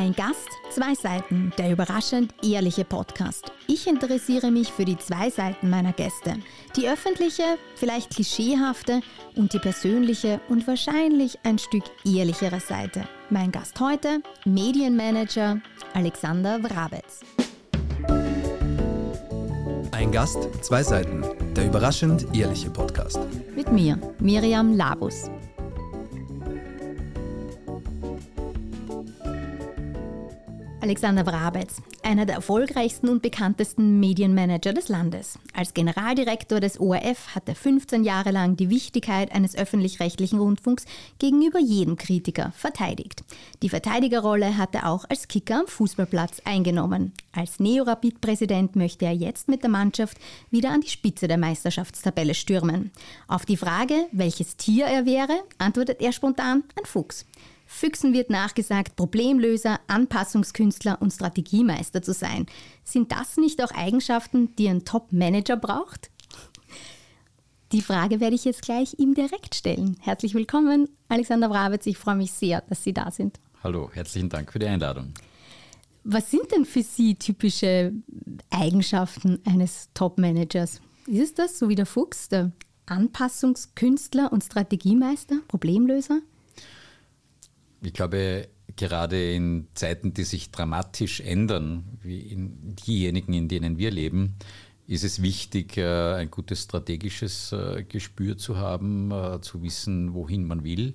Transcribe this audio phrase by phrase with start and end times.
[0.00, 3.52] Ein Gast, zwei Seiten, der überraschend ehrliche Podcast.
[3.66, 6.36] Ich interessiere mich für die zwei Seiten meiner Gäste.
[6.74, 9.02] Die öffentliche, vielleicht klischeehafte
[9.36, 13.06] und die persönliche und wahrscheinlich ein Stück ehrlichere Seite.
[13.28, 15.60] Mein Gast heute, Medienmanager
[15.92, 17.20] Alexander Wrabetz.
[19.92, 23.20] Ein Gast, zwei Seiten, der überraschend ehrliche Podcast.
[23.54, 25.28] Mit mir, Miriam Labus.
[30.90, 35.38] Alexander Wrabetz, einer der erfolgreichsten und bekanntesten Medienmanager des Landes.
[35.54, 40.86] Als Generaldirektor des ORF hat er 15 Jahre lang die Wichtigkeit eines öffentlich-rechtlichen Rundfunks
[41.20, 43.22] gegenüber jedem Kritiker verteidigt.
[43.62, 47.12] Die Verteidigerrolle hat er auch als Kicker am Fußballplatz eingenommen.
[47.30, 50.18] Als Neorapid-Präsident möchte er jetzt mit der Mannschaft
[50.50, 52.90] wieder an die Spitze der Meisterschaftstabelle stürmen.
[53.28, 57.26] Auf die Frage, welches Tier er wäre, antwortet er spontan ein Fuchs.
[57.72, 62.46] Füchsen wird nachgesagt, Problemlöser, Anpassungskünstler und Strategiemeister zu sein.
[62.82, 66.10] Sind das nicht auch Eigenschaften, die ein Top-Manager braucht?
[67.70, 69.96] Die Frage werde ich jetzt gleich ihm direkt stellen.
[70.00, 71.86] Herzlich willkommen, Alexander Bravitz.
[71.86, 73.38] Ich freue mich sehr, dass Sie da sind.
[73.62, 75.14] Hallo, herzlichen Dank für die Einladung.
[76.02, 77.92] Was sind denn für Sie typische
[78.50, 80.80] Eigenschaften eines Top-Managers?
[81.06, 82.50] Ist es das, so wie der Fuchs, der
[82.86, 86.20] Anpassungskünstler und Strategiemeister, Problemlöser?
[87.82, 93.90] Ich glaube, gerade in Zeiten, die sich dramatisch ändern, wie in diejenigen, in denen wir
[93.90, 94.36] leben,
[94.86, 100.44] ist es wichtig, äh, ein gutes strategisches äh, Gespür zu haben, äh, zu wissen, wohin
[100.44, 100.94] man will,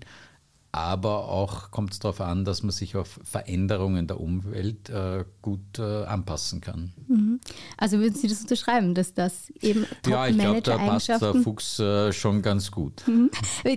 [0.75, 5.79] aber auch kommt es darauf an, dass man sich auf Veränderungen der Umwelt äh, gut
[5.79, 6.91] äh, anpassen kann.
[7.07, 7.39] Mhm.
[7.77, 11.33] Also würden Sie das unterschreiben, dass das eben top Ja, ich glaube, da passt der
[11.35, 13.07] Fuchs äh, schon ganz gut.
[13.07, 13.31] Mhm.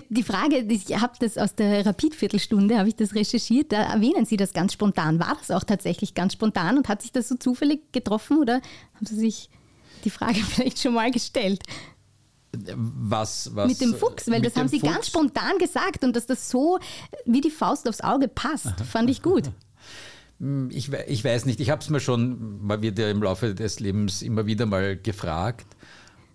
[0.08, 4.36] Die Frage, ich habe das aus der Rapid-Viertelstunde, habe ich das recherchiert, da erwähnen Sie
[4.36, 5.20] das ganz spontan.
[5.20, 8.54] War das auch tatsächlich ganz spontan und hat sich das so zufällig getroffen oder
[8.94, 9.50] haben Sie sich
[10.04, 11.62] die Frage vielleicht schon mal gestellt?
[12.74, 14.92] Was, was, mit dem Fuchs, weil das haben Sie Fuchs?
[14.92, 16.78] ganz spontan gesagt und dass das so
[17.24, 19.50] wie die Faust aufs Auge passt, fand ich gut.
[20.70, 23.80] Ich, ich weiß nicht, ich habe es mir schon, man wird ja im Laufe des
[23.80, 25.66] Lebens immer wieder mal gefragt.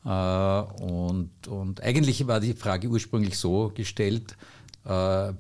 [0.06, 4.36] Äh, und, und eigentlich war die Frage ursprünglich so gestellt,
[4.86, 5.34] äh,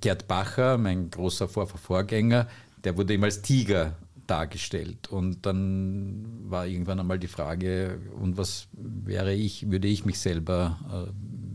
[0.00, 2.46] Gerd Bacher, mein großer Vorgänger,
[2.84, 3.96] der wurde immer als Tiger
[4.30, 5.08] dargestellt.
[5.08, 10.78] Und dann war irgendwann einmal die Frage, und was wäre ich, würde ich mich selber
[11.08, 11.12] äh,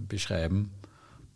[0.07, 0.71] beschreiben?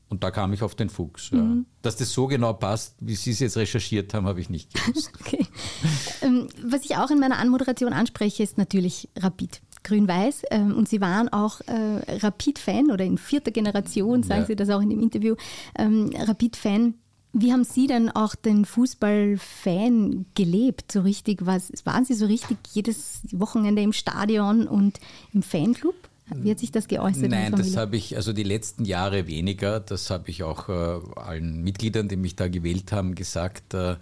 [0.09, 1.29] Und da kam ich auf den Fuchs.
[1.29, 1.37] Ja.
[1.37, 1.65] Mhm.
[1.83, 5.11] Dass das so genau passt, wie Sie es jetzt recherchiert haben, habe ich nicht gewusst.
[5.21, 5.45] okay.
[6.21, 9.61] Ähm, was ich auch in meiner Anmoderation anspreche, ist natürlich Rapid.
[9.83, 10.43] Grün-Weiß.
[10.51, 14.47] Ähm, und Sie waren auch äh, Rapid-Fan oder in vierter Generation, sagen ja.
[14.47, 15.35] Sie das auch in dem Interview,
[15.77, 16.95] ähm, Rapid-Fan
[17.31, 20.91] wie haben Sie denn auch den Fußballfan gelebt?
[20.91, 24.99] So richtig, was, waren Sie so richtig jedes Wochenende im Stadion und
[25.33, 25.95] im Fanclub?
[26.35, 27.29] Wie hat sich das geäußert?
[27.29, 29.79] Nein, das habe ich, also die letzten Jahre weniger.
[29.79, 33.93] Das habe ich auch äh, allen Mitgliedern, die mich da gewählt haben, gesagt, äh,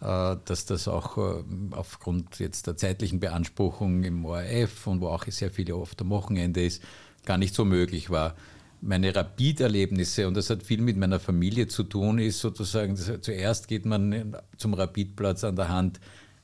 [0.00, 1.42] äh dass das auch äh,
[1.72, 6.64] aufgrund jetzt der zeitlichen Beanspruchung im ORF und wo auch sehr viele oft am Wochenende
[6.64, 6.80] ist,
[7.24, 8.36] gar nicht so möglich war
[8.80, 13.86] meine Rapid-Erlebnisse, und das hat viel mit meiner Familie zu tun, ist sozusagen, zuerst geht
[13.86, 16.00] man zum Rapidplatz an der Hand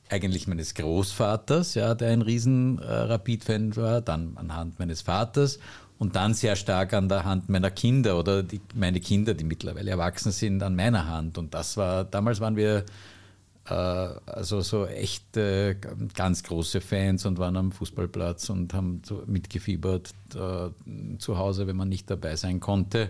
[0.09, 5.59] eigentlich meines Großvaters, ja, der ein riesen äh, Rapid-Fan war, dann anhand meines Vaters
[5.97, 9.91] und dann sehr stark an der Hand meiner Kinder oder die, meine Kinder, die mittlerweile
[9.91, 11.37] erwachsen sind, an meiner Hand.
[11.37, 12.85] Und das war, damals waren wir
[13.67, 15.75] also so echt äh,
[16.13, 20.69] ganz große Fans und waren am Fußballplatz und haben mitgefiebert äh,
[21.17, 23.09] zu Hause, wenn man nicht dabei sein konnte.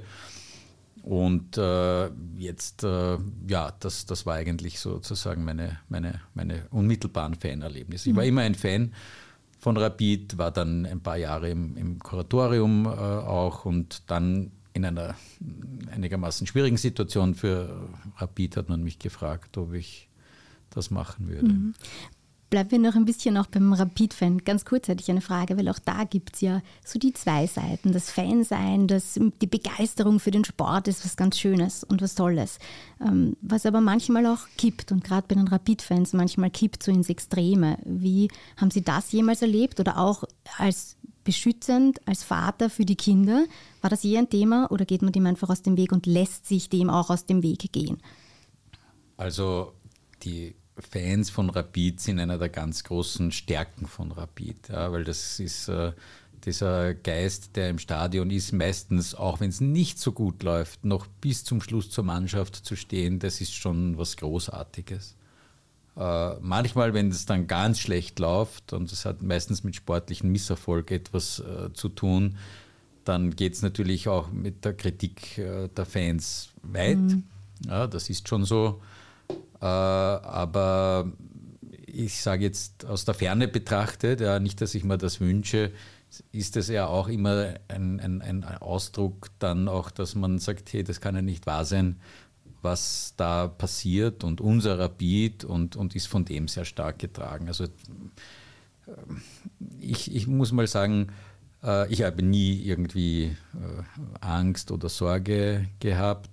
[1.03, 3.17] Und äh, jetzt, äh,
[3.47, 8.09] ja, das, das war eigentlich sozusagen meine, meine, meine unmittelbaren Fanerlebnisse.
[8.09, 8.29] Ich war mhm.
[8.29, 8.93] immer ein Fan
[9.59, 14.83] von Rapid, war dann ein paar Jahre im, im Kuratorium äh, auch und dann in
[14.83, 15.15] einer
[15.91, 17.87] einigermaßen schwierigen Situation für
[18.17, 20.09] Rapid hat man mich gefragt, ob ich
[20.69, 21.47] das machen würde.
[21.47, 21.73] Mhm.
[22.51, 24.43] Bleiben wir noch ein bisschen auch beim Rapid-Fan.
[24.45, 27.47] Ganz kurz hätte ich eine Frage, weil auch da gibt es ja so die zwei
[27.47, 27.91] Seiten.
[27.91, 32.59] Das Fansein, das, die Begeisterung für den Sport ist was ganz Schönes und was Tolles.
[33.01, 37.09] Ähm, was aber manchmal auch kippt und gerade bei den Rapid-Fans manchmal kippt so ins
[37.09, 37.79] Extreme.
[37.83, 40.23] Wie haben Sie das jemals erlebt oder auch
[40.57, 43.45] als beschützend, als Vater für die Kinder?
[43.81, 46.45] War das je ein Thema oder geht man dem einfach aus dem Weg und lässt
[46.45, 47.97] sich dem auch aus dem Weg gehen?
[49.17, 49.73] Also
[50.23, 55.39] die Fans von Rapid sind einer der ganz großen Stärken von Rapid, ja, weil das
[55.39, 55.93] ist äh,
[56.45, 61.07] dieser Geist, der im Stadion ist, meistens, auch wenn es nicht so gut läuft, noch
[61.07, 65.15] bis zum Schluss zur Mannschaft zu stehen, das ist schon was Großartiges.
[65.97, 70.91] Äh, manchmal, wenn es dann ganz schlecht läuft, und das hat meistens mit sportlichen Misserfolg
[70.91, 72.37] etwas äh, zu tun,
[73.05, 76.97] dann geht es natürlich auch mit der Kritik äh, der Fans weit.
[76.97, 77.23] Mhm.
[77.67, 78.81] Ja, das ist schon so.
[79.65, 81.11] Äh, aber
[81.87, 85.71] ich sage jetzt aus der Ferne betrachtet, ja, nicht, dass ich mir das wünsche,
[86.31, 90.83] ist es ja auch immer ein, ein, ein Ausdruck dann auch, dass man sagt, hey,
[90.83, 91.99] das kann ja nicht wahr sein,
[92.61, 97.47] was da passiert und unser Beat und, und ist von dem sehr stark getragen.
[97.47, 97.69] Also äh,
[99.79, 101.07] ich, ich muss mal sagen,
[101.63, 103.35] äh, ich habe nie irgendwie
[104.21, 106.29] Angst oder Sorge gehabt.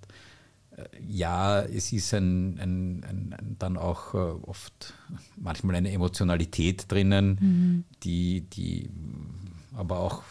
[1.07, 4.95] Ja, es ist ein, ein, ein, dann auch oft
[5.37, 7.85] manchmal eine Emotionalität drinnen, mhm.
[8.03, 8.91] die, die
[9.75, 10.23] aber auch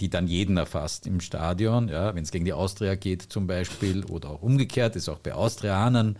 [0.00, 1.88] die dann jeden erfasst im Stadion.
[1.88, 5.34] Ja, Wenn es gegen die Austria geht zum Beispiel oder auch umgekehrt, ist auch bei
[5.34, 6.16] Austrianern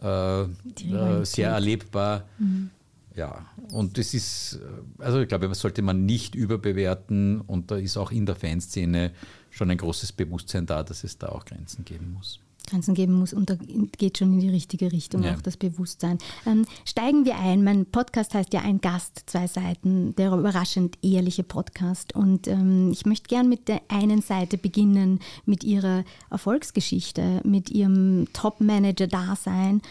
[0.00, 2.24] äh, äh, sehr erlebbar.
[2.38, 2.70] Mhm.
[3.14, 7.76] Ja, und das ist, äh, also ich glaube, das sollte man nicht überbewerten und da
[7.76, 9.12] ist auch in der Fanszene
[9.50, 12.40] schon ein großes Bewusstsein da, dass es da auch Grenzen geben muss.
[12.64, 13.56] Grenzen geben muss und da
[13.98, 15.34] geht schon in die richtige Richtung ja.
[15.34, 16.18] auch das Bewusstsein.
[16.46, 17.64] Ähm, steigen wir ein.
[17.64, 22.14] Mein Podcast heißt ja Ein Gast, zwei Seiten, der überraschend ehrliche Podcast.
[22.14, 28.26] Und ähm, ich möchte gern mit der einen Seite beginnen, mit ihrer Erfolgsgeschichte, mit ihrem
[28.32, 29.82] Top-Manager-Dasein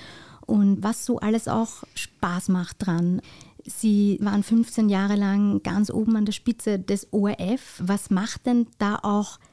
[0.46, 3.22] und was so alles auch Spaß macht dran.
[3.66, 7.80] Sie waren 15 Jahre lang ganz oben an der Spitze des ORF.
[7.80, 9.51] Was macht denn da auch Spaß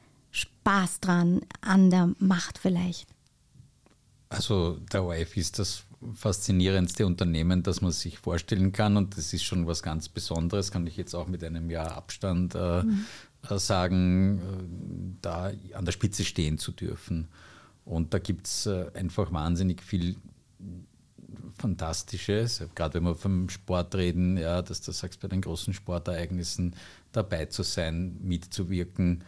[1.01, 3.07] dran an der Macht vielleicht?
[4.29, 5.83] Also der ORF ist das
[6.13, 10.87] faszinierendste Unternehmen, das man sich vorstellen kann und das ist schon was ganz Besonderes, kann
[10.87, 13.05] ich jetzt auch mit einem Jahr Abstand äh, mhm.
[13.49, 17.29] Äh, sagen, äh, da an der Spitze stehen zu dürfen.
[17.85, 20.15] Und da gibt es äh, einfach wahnsinnig viel
[21.57, 26.75] Fantastisches, gerade wenn wir vom Sport reden, ja, dass du sagst, bei den großen Sportereignissen
[27.11, 29.23] dabei zu sein, mitzuwirken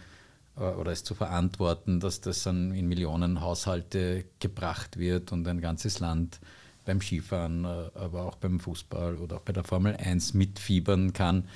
[0.56, 6.00] oder es zu verantworten, dass das dann in Millionen Haushalte gebracht wird und ein ganzes
[6.00, 6.39] Land
[6.86, 11.48] beim Skifahren, äh, aber auch beim Fußball oder auch bei der Formel 1 mitfiebern kann.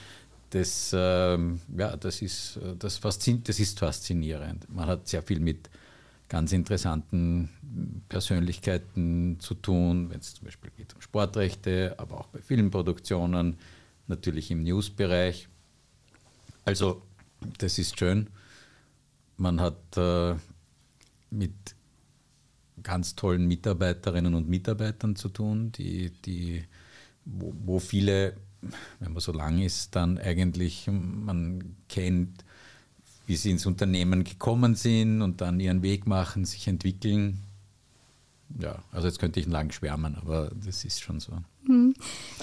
[0.52, 4.74] Das, ähm, ja, das, ist, äh, das, das ist faszinierend.
[4.74, 5.70] Man hat sehr viel mit
[6.30, 7.50] ganz interessanten
[8.10, 13.58] Persönlichkeiten zu tun, wenn es zum Beispiel geht um Sportrechte, aber auch bei Filmproduktionen,
[14.08, 15.48] natürlich im Newsbereich.
[16.64, 17.02] Also
[17.58, 18.28] das ist schön.
[19.38, 20.36] Man hat äh,
[21.30, 21.76] mit
[22.84, 26.64] ganz tollen Mitarbeiterinnen und Mitarbeitern zu tun, die, die,
[27.26, 28.38] wo, wo viele,
[29.00, 32.46] wenn man so lang ist, dann eigentlich man kennt,
[33.26, 37.42] wie sie ins Unternehmen gekommen sind und dann ihren Weg machen, sich entwickeln.
[38.60, 41.34] Ja, also jetzt könnte ich lang schwärmen, aber das ist schon so.
[41.68, 41.94] Mhm.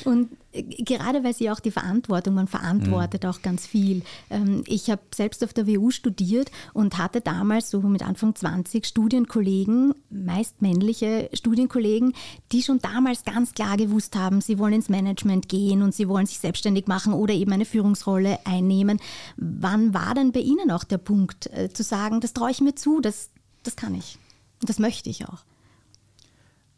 [0.04, 3.30] Und gerade weil Sie auch die Verantwortung, man verantwortet mhm.
[3.30, 4.02] auch ganz viel.
[4.30, 8.84] Ähm, ich habe selbst auf der WU studiert und hatte damals so mit Anfang 20
[8.86, 12.14] Studienkollegen, meist männliche Studienkollegen,
[12.52, 16.26] die schon damals ganz klar gewusst haben, sie wollen ins Management gehen und sie wollen
[16.26, 19.00] sich selbstständig machen oder eben eine Führungsrolle einnehmen.
[19.36, 22.74] Wann war denn bei Ihnen auch der Punkt äh, zu sagen, das traue ich mir
[22.74, 23.30] zu, das,
[23.62, 24.18] das kann ich
[24.60, 25.44] und das möchte ich auch?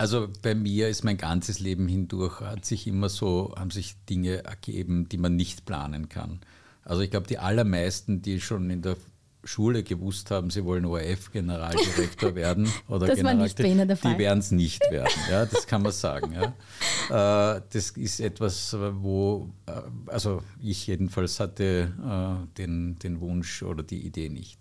[0.05, 4.45] Also bei mir ist mein ganzes Leben hindurch, hat sich immer so, haben sich Dinge
[4.45, 6.41] ergeben, die man nicht planen kann.
[6.83, 8.99] Also ich glaube, die allermeisten, die schon in der
[9.45, 15.09] Schule gewusst haben, sie wollen ORF-Generaldirektor werden oder das Generaldirektor, die werden es nicht werden.
[15.31, 16.35] Ja, das kann man sagen.
[16.35, 16.55] Ja.
[17.05, 19.73] Äh, das ist etwas, wo, äh,
[20.07, 24.59] also ich jedenfalls hatte äh, den, den Wunsch oder die Idee nicht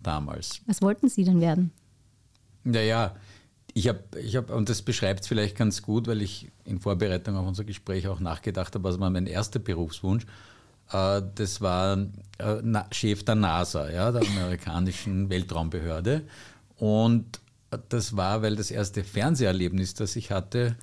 [0.00, 0.60] damals.
[0.66, 1.72] Was wollten Sie denn werden?
[2.64, 3.14] Naja,
[3.74, 7.36] ich habe, ich hab, und das beschreibt es vielleicht ganz gut, weil ich in Vorbereitung
[7.36, 10.24] auf unser Gespräch auch nachgedacht habe, was war mein erster Berufswunsch.
[10.92, 11.98] Äh, das war
[12.38, 16.22] äh, Na, Chef der NASA, ja, der amerikanischen Weltraumbehörde.
[16.76, 17.40] Und
[17.88, 20.76] das war, weil das erste Fernseherlebnis, das ich hatte,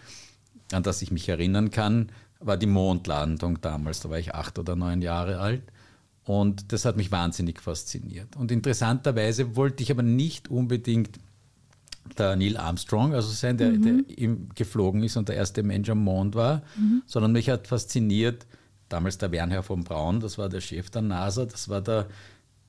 [0.73, 4.01] an das ich mich erinnern kann, war die Mondlandung damals.
[4.01, 5.63] Da war ich acht oder neun Jahre alt.
[6.25, 8.35] Und das hat mich wahnsinnig fasziniert.
[8.35, 11.19] Und interessanterweise wollte ich aber nicht unbedingt
[12.17, 14.05] der Neil Armstrong, also sein, der, mhm.
[14.07, 17.03] der geflogen ist und der erste Mensch am Mond war, mhm.
[17.05, 18.45] sondern mich hat fasziniert,
[18.89, 22.07] damals der Wernher von Braun, das war der Chef der NASA, das war der,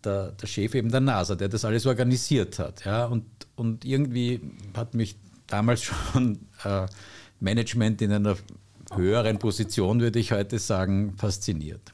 [0.04, 2.84] der, der Chef eben der NASA, der das alles organisiert hat.
[2.84, 3.06] Ja?
[3.06, 3.24] Und,
[3.56, 4.40] und irgendwie
[4.74, 6.86] hat mich damals schon äh,
[7.40, 8.36] Management in einer
[8.94, 11.92] höheren Position, würde ich heute sagen, fasziniert.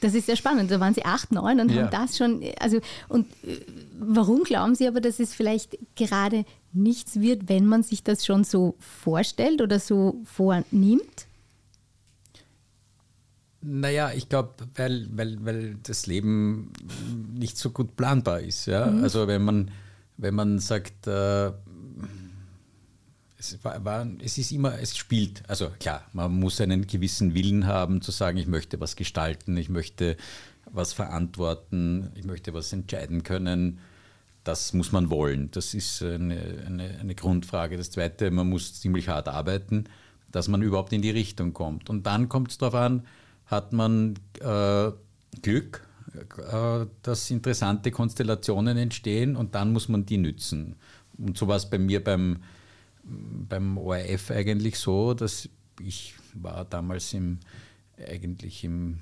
[0.00, 0.70] Das ist sehr spannend.
[0.70, 1.82] Da waren Sie acht, neun und ja.
[1.82, 2.42] haben das schon.
[2.60, 3.58] Also, und äh,
[3.98, 8.44] warum glauben Sie aber, dass es vielleicht gerade nichts wird, wenn man sich das schon
[8.44, 11.26] so vorstellt oder so vornimmt?
[13.60, 16.72] Naja, ich glaube, weil, weil, weil das Leben
[17.34, 18.66] nicht so gut planbar ist.
[18.66, 18.86] Ja?
[18.86, 19.02] Mhm.
[19.02, 19.70] Also wenn man,
[20.16, 21.50] wenn man sagt, äh,
[23.38, 25.42] es, war, war, es ist immer, es spielt.
[25.48, 29.68] Also klar, man muss einen gewissen Willen haben, zu sagen, ich möchte was gestalten, ich
[29.68, 30.16] möchte
[30.70, 33.78] was verantworten, ich möchte was entscheiden können.
[34.48, 35.50] Das muss man wollen.
[35.50, 37.76] Das ist eine, eine, eine Grundfrage.
[37.76, 39.84] Das Zweite, man muss ziemlich hart arbeiten,
[40.32, 41.90] dass man überhaupt in die Richtung kommt.
[41.90, 43.06] Und dann kommt es darauf an,
[43.44, 44.90] hat man äh,
[45.42, 50.76] Glück, äh, dass interessante Konstellationen entstehen und dann muss man die nützen.
[51.18, 52.38] Und so war es bei mir beim,
[53.04, 55.46] beim ORF eigentlich so, dass
[55.78, 57.40] ich war damals im,
[57.98, 59.00] eigentlich im,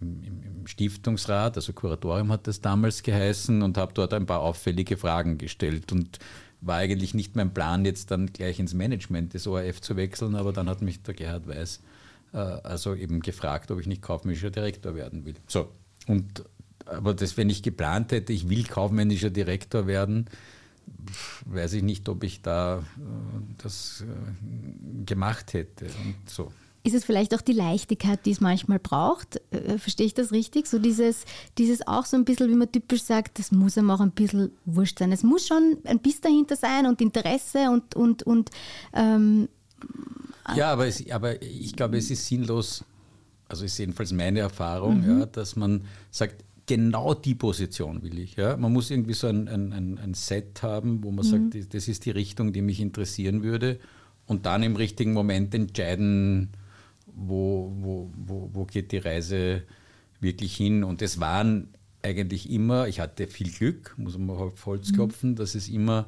[0.00, 4.96] im, im Stiftungsrat, also Kuratorium hat das damals geheißen und habe dort ein paar auffällige
[4.96, 6.18] Fragen gestellt und
[6.60, 10.52] war eigentlich nicht mein Plan, jetzt dann gleich ins Management des ORF zu wechseln, aber
[10.52, 11.80] dann hat mich der Gerhard Weiß
[12.32, 15.34] äh, also eben gefragt, ob ich nicht kaufmännischer Direktor werden will.
[15.46, 15.70] So,
[16.06, 16.44] und
[16.86, 20.26] aber das, wenn ich geplant hätte, ich will kaufmännischer Direktor werden,
[21.46, 22.82] weiß ich nicht, ob ich da äh,
[23.58, 25.86] das äh, gemacht hätte.
[25.86, 26.52] Und so.
[26.86, 29.40] Ist es vielleicht auch die Leichtigkeit, die es manchmal braucht?
[29.50, 30.66] Äh, verstehe ich das richtig?
[30.66, 31.24] So dieses,
[31.56, 34.50] dieses auch so ein bisschen, wie man typisch sagt, das muss einem auch ein bisschen
[34.66, 35.10] wurscht sein.
[35.10, 38.50] Es muss schon ein Biss dahinter sein und Interesse und, und, und
[38.92, 39.48] ähm,
[40.54, 42.84] ja, aber, es, aber ich glaube, es ist sinnlos,
[43.48, 45.20] also ist jedenfalls meine Erfahrung, mhm.
[45.20, 48.36] ja, dass man sagt, genau die Position will ich.
[48.36, 48.58] Ja.
[48.58, 51.50] Man muss irgendwie so ein, ein, ein Set haben, wo man mhm.
[51.52, 53.78] sagt, das ist die Richtung, die mich interessieren würde
[54.26, 56.50] und dann im richtigen Moment entscheiden,
[57.14, 59.62] wo, wo, wo, wo geht die Reise
[60.20, 60.84] wirklich hin.
[60.84, 61.68] Und es waren
[62.02, 64.94] eigentlich immer, ich hatte viel Glück, muss man auf Holz mhm.
[64.94, 65.36] klopfen, mhm.
[65.36, 66.06] dass es immer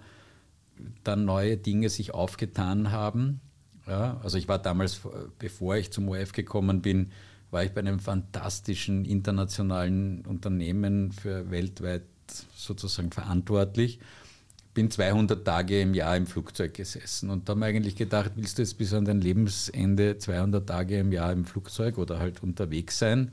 [1.05, 3.41] dann neue Dinge sich aufgetan haben
[3.87, 5.01] ja, also ich war damals,
[5.39, 7.13] bevor ich zum ORF gekommen bin,
[7.51, 12.03] war ich bei einem fantastischen internationalen Unternehmen für weltweit
[12.57, 14.01] sozusagen verantwortlich.
[14.77, 18.63] Bin 200 Tage im Jahr im Flugzeug gesessen und habe ich eigentlich gedacht, willst du
[18.63, 23.33] jetzt bis an dein Lebensende 200 Tage im Jahr im Flugzeug oder halt unterwegs sein?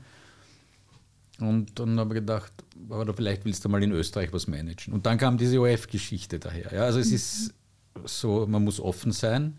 [1.40, 2.50] Und dann habe ich gedacht,
[2.88, 4.94] oder vielleicht willst du mal in Österreich was managen.
[4.94, 6.72] Und dann kam diese ORF-Geschichte daher.
[6.72, 7.52] Ja, also es ist
[8.06, 9.54] so, man muss offen sein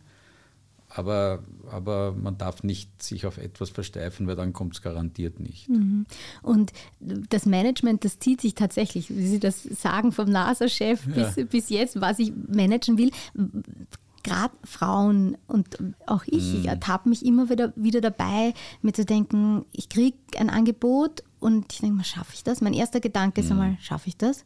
[0.89, 5.68] aber, aber man darf nicht sich auf etwas versteifen, weil dann kommt es garantiert nicht.
[5.70, 6.06] Mhm.
[6.42, 11.27] Und das Management, das zieht sich tatsächlich, wie Sie das sagen, vom NASA-Chef ja.
[11.27, 13.12] bis, bis jetzt, was ich managen will.
[14.24, 15.77] Gerade Frauen und
[16.08, 16.60] auch ich, mhm.
[16.62, 21.74] ich ertappe mich immer wieder, wieder dabei, mir zu denken, ich kriege ein Angebot und
[21.74, 22.62] ich denke mal, schaffe ich das?
[22.62, 23.62] Mein erster Gedanke ist mhm.
[23.62, 24.46] einmal, schaffe ich das?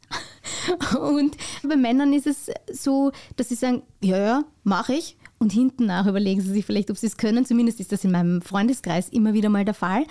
[0.99, 5.85] und bei Männern ist es so, dass sie sagen, ja, ja, mache ich und hinten
[5.85, 7.45] nach überlegen sie sich vielleicht, ob sie es können.
[7.45, 10.05] Zumindest ist das in meinem Freundeskreis immer wieder mal der Fall.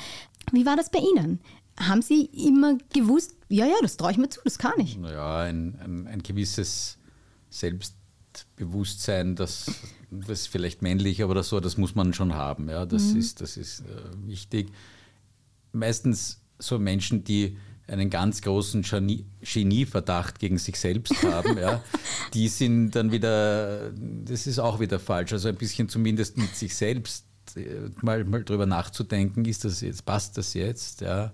[0.52, 1.40] Wie war das bei Ihnen?
[1.78, 4.96] Haben Sie immer gewusst, ja, ja, das traue ich mir zu, das kann ich?
[4.96, 6.98] Naja, ein, ein, ein gewisses
[7.50, 9.70] Selbstbewusstsein, das,
[10.10, 12.68] das ist vielleicht männlich, aber das so, das muss man schon haben.
[12.68, 13.18] Ja, das mhm.
[13.18, 14.72] ist, das ist äh, wichtig.
[15.72, 17.56] Meistens so Menschen, die
[17.88, 21.82] einen ganz großen Genieverdacht gegen sich selbst haben, ja,
[22.34, 25.32] die sind dann wieder, das ist auch wieder falsch.
[25.32, 27.24] Also ein bisschen zumindest mit sich selbst
[27.56, 31.32] äh, mal, mal drüber nachzudenken, ist das jetzt, passt das jetzt, ja.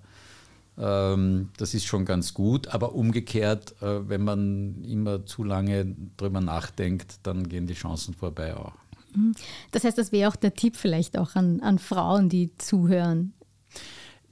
[0.76, 6.40] Ähm, das ist schon ganz gut, aber umgekehrt, äh, wenn man immer zu lange drüber
[6.40, 8.72] nachdenkt, dann gehen die Chancen vorbei auch.
[9.14, 9.34] Mhm.
[9.70, 13.33] Das heißt, das wäre auch der Tipp vielleicht auch an, an Frauen, die zuhören.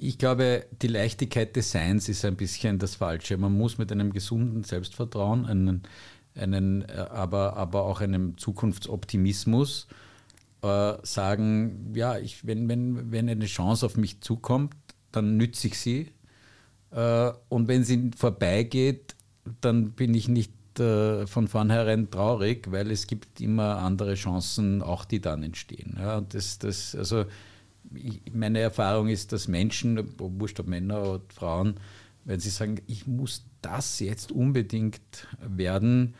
[0.04, 3.36] Ich glaube, die Leichtigkeit des Seins ist ein bisschen das Falsche.
[3.36, 5.84] Man muss mit einem gesunden Selbstvertrauen, einen,
[6.34, 9.86] einen, äh, aber, aber auch einem Zukunftsoptimismus
[10.62, 14.74] äh, sagen, ja, ich, wenn, wenn, wenn eine Chance auf mich zukommt,
[15.12, 16.10] dann nütze ich sie.
[16.90, 19.14] Äh, und wenn sie vorbeigeht,
[19.60, 25.04] dann bin ich nicht äh, von vornherein traurig, weil es gibt immer andere Chancen, auch
[25.04, 25.96] die dann entstehen.
[25.96, 27.24] Ja, das, das, also
[28.32, 31.74] meine Erfahrung ist, dass Menschen, wurscht ob Männer oder Frauen,
[32.24, 36.14] wenn sie sagen, ich muss das jetzt unbedingt werden,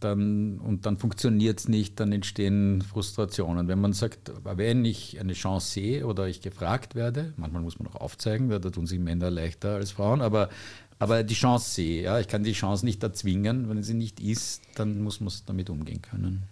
[0.00, 3.66] dann, und dann funktioniert es nicht, dann entstehen Frustrationen.
[3.66, 7.88] Wenn man sagt, wenn ich eine Chance sehe oder ich gefragt werde, manchmal muss man
[7.88, 10.50] auch aufzeigen, da tun sich Männer leichter als Frauen, aber,
[10.98, 14.62] aber die Chance sehe, ja, ich kann die Chance nicht erzwingen, wenn sie nicht ist,
[14.74, 16.44] dann muss man damit umgehen können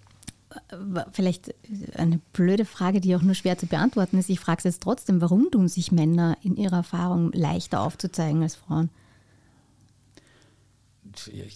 [1.13, 1.55] vielleicht
[1.95, 4.31] eine blöde Frage, die auch nur schwer zu beantworten ist.
[4.31, 8.57] Ich frage es jetzt trotzdem, warum tun sich Männer in ihrer Erfahrung leichter aufzuzeigen als
[8.57, 8.91] Frauen?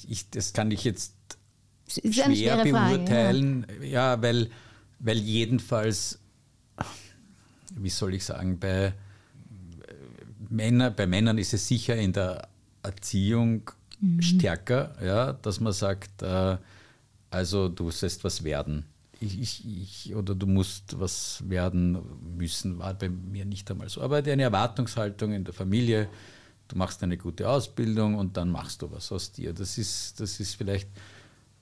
[0.08, 1.14] Ich, das kann ich jetzt
[1.88, 3.64] schwer beurteilen.
[3.64, 4.14] Frage, ja.
[4.14, 4.50] ja, weil,
[4.98, 6.18] weil jedenfalls,
[7.74, 8.92] wie soll ich sagen, bei,
[10.48, 12.48] Männer, bei Männern ist es sicher in der
[12.82, 14.22] Erziehung mhm.
[14.22, 16.56] stärker, ja, dass man sagt, äh,
[17.30, 18.85] also du sollst was werden.
[19.21, 21.99] Ich, ich, ich, oder du musst was werden
[22.37, 24.02] müssen, war bei mir nicht einmal so.
[24.02, 26.09] Aber eine Erwartungshaltung in der Familie,
[26.68, 29.54] du machst eine gute Ausbildung und dann machst du was aus dir.
[29.54, 30.88] Das ist, das ist vielleicht,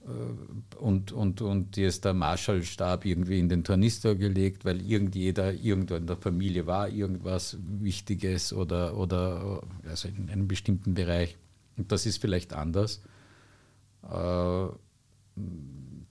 [0.05, 5.53] äh, und, und, und dir ist der Marshallstab irgendwie in den Tornistor gelegt, weil irgendjeder
[5.53, 11.37] irgendwo in der Familie war, irgendwas Wichtiges oder, oder also in einem bestimmten Bereich.
[11.77, 13.01] Und das ist vielleicht anders.
[14.03, 14.67] Äh,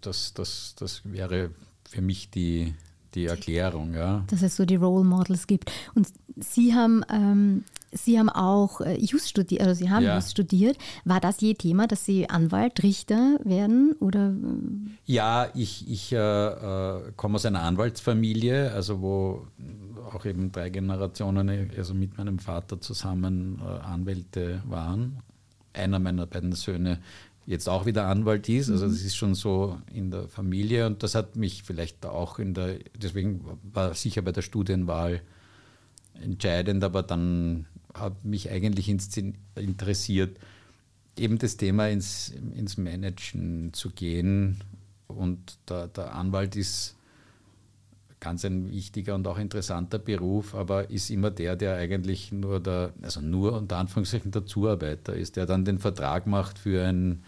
[0.02, 1.52] das, das, das wäre
[1.90, 2.74] für mich die,
[3.16, 3.94] die Erklärung.
[3.94, 4.24] Ja.
[4.28, 5.72] Dass es so die Role Models gibt.
[5.96, 10.16] Und Sie haben, ähm, Sie haben auch äh, Just studiert, also Sie haben ja.
[10.16, 10.78] Just studiert.
[11.06, 13.94] War das je Thema, dass Sie Anwalt, Richter werden?
[14.00, 14.34] Oder?
[15.06, 19.48] Ja, ich, ich äh, äh, komme aus einer Anwaltsfamilie, also wo
[20.12, 25.20] auch eben drei Generationen, also mit meinem Vater zusammen äh, Anwälte waren.
[25.74, 27.00] Einer meiner beiden Söhne
[27.46, 28.70] jetzt auch wieder Anwalt ist.
[28.70, 29.06] Also das mhm.
[29.06, 33.42] ist schon so in der Familie und das hat mich vielleicht auch in der, deswegen
[33.64, 35.22] war sicher bei der Studienwahl
[36.22, 40.38] entscheidend, aber dann hat mich eigentlich interessiert,
[41.18, 44.62] eben das Thema ins, ins Managen zu gehen.
[45.08, 46.96] Und der, der Anwalt ist
[48.24, 52.94] ganz ein wichtiger und auch interessanter Beruf, aber ist immer der, der eigentlich nur der,
[53.02, 57.24] also nur unter Anführungszeichen der Zuarbeiter ist, der dann den Vertrag macht für, ein,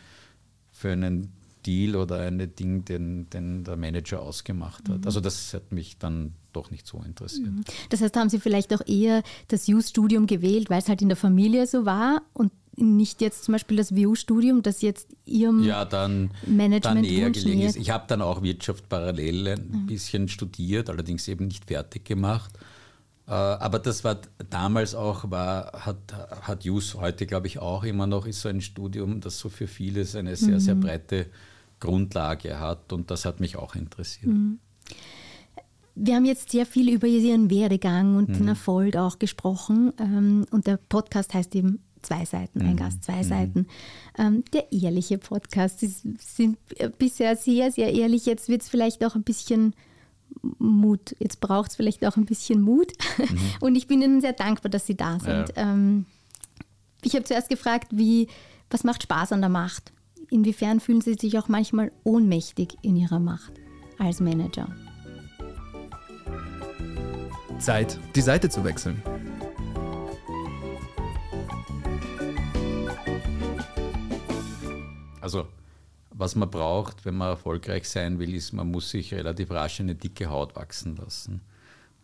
[0.71, 1.33] für einen
[1.65, 4.99] Deal oder ein Ding, den, den der Manager ausgemacht hat.
[4.99, 5.05] Mhm.
[5.05, 7.51] Also das hat mich dann doch nicht so interessiert.
[7.51, 7.63] Mhm.
[7.89, 11.17] Das heißt, haben Sie vielleicht auch eher das U-Studium gewählt, weil es halt in der
[11.17, 16.31] Familie so war und nicht jetzt zum Beispiel das WU-Studium, das jetzt Ihrem ja, dann,
[16.45, 17.75] Management dann eher gelegen ist.
[17.77, 19.85] Ich habe dann auch Wirtschaft parallel ein mhm.
[19.85, 22.51] bisschen studiert, allerdings eben nicht fertig gemacht.
[23.27, 25.97] Äh, aber das war damals auch, war, hat,
[26.41, 29.67] hat JUS heute, glaube ich, auch immer noch, ist so ein Studium, das so für
[29.67, 30.59] vieles eine sehr, mhm.
[30.59, 31.27] sehr breite
[31.79, 34.31] Grundlage hat und das hat mich auch interessiert.
[34.31, 34.59] Mhm.
[35.97, 38.33] Wir haben jetzt sehr viel über Ihren Werdegang und mhm.
[38.33, 39.93] den Erfolg auch gesprochen.
[39.97, 42.77] Ähm, und der Podcast heißt eben Zwei Seiten, ein mhm.
[42.77, 43.23] Gast, zwei mhm.
[43.23, 43.67] Seiten.
[44.17, 45.79] Ähm, der ehrliche Podcast.
[45.79, 46.57] Sie sind
[46.99, 48.27] bisher sehr, sehr ehrlich.
[48.27, 49.73] Jetzt wird es vielleicht auch ein bisschen
[50.59, 51.15] Mut.
[51.17, 52.91] Jetzt braucht es vielleicht auch ein bisschen Mut.
[53.17, 53.39] Mhm.
[53.59, 55.49] Und ich bin Ihnen sehr dankbar, dass Sie da sind.
[55.55, 55.71] Ja.
[55.71, 56.05] Ähm,
[57.01, 58.27] ich habe zuerst gefragt, wie,
[58.69, 59.91] was macht Spaß an der Macht?
[60.29, 63.53] Inwiefern fühlen Sie sich auch manchmal ohnmächtig in Ihrer Macht
[63.97, 64.67] als Manager?
[67.57, 69.01] Zeit, die Seite zu wechseln.
[75.25, 75.47] Also,
[76.11, 79.95] was man braucht, wenn man erfolgreich sein will, ist, man muss sich relativ rasch eine
[79.95, 81.41] dicke Haut wachsen lassen.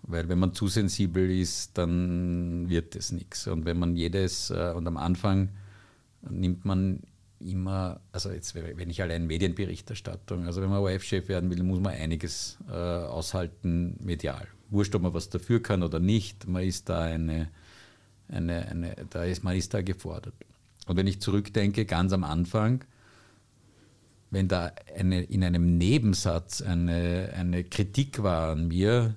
[0.01, 3.45] Weil wenn man zu sensibel ist, dann wird es nichts.
[3.45, 5.49] Und wenn man jedes, äh, und am Anfang
[6.27, 7.01] nimmt man
[7.39, 11.93] immer, also jetzt, wenn ich allein Medienberichterstattung, also wenn man ORF-Chef werden will, muss man
[11.93, 14.47] einiges äh, aushalten medial.
[14.71, 17.49] Wurscht, ob man was dafür kann oder nicht, man ist da eine,
[18.29, 20.33] eine, eine da ist, man ist da gefordert.
[20.87, 22.83] Und wenn ich zurückdenke, ganz am Anfang,
[24.31, 29.15] wenn da eine, in einem Nebensatz eine, eine Kritik war an mir,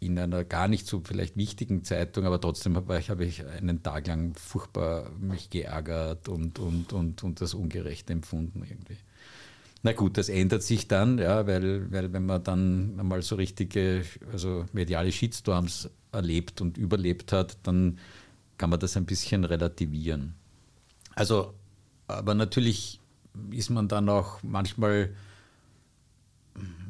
[0.00, 3.82] in einer gar nicht so vielleicht wichtigen Zeitung, aber trotzdem habe ich, hab ich einen
[3.82, 8.96] Tag lang furchtbar mich geärgert und, und, und, und das ungerecht empfunden irgendwie.
[9.82, 14.02] Na gut, das ändert sich dann, ja, weil, weil wenn man dann einmal so richtige,
[14.32, 17.98] also mediale Shitstorms erlebt und überlebt hat, dann
[18.56, 20.34] kann man das ein bisschen relativieren.
[21.14, 21.54] Also,
[22.08, 23.00] aber natürlich
[23.50, 25.10] ist man dann auch manchmal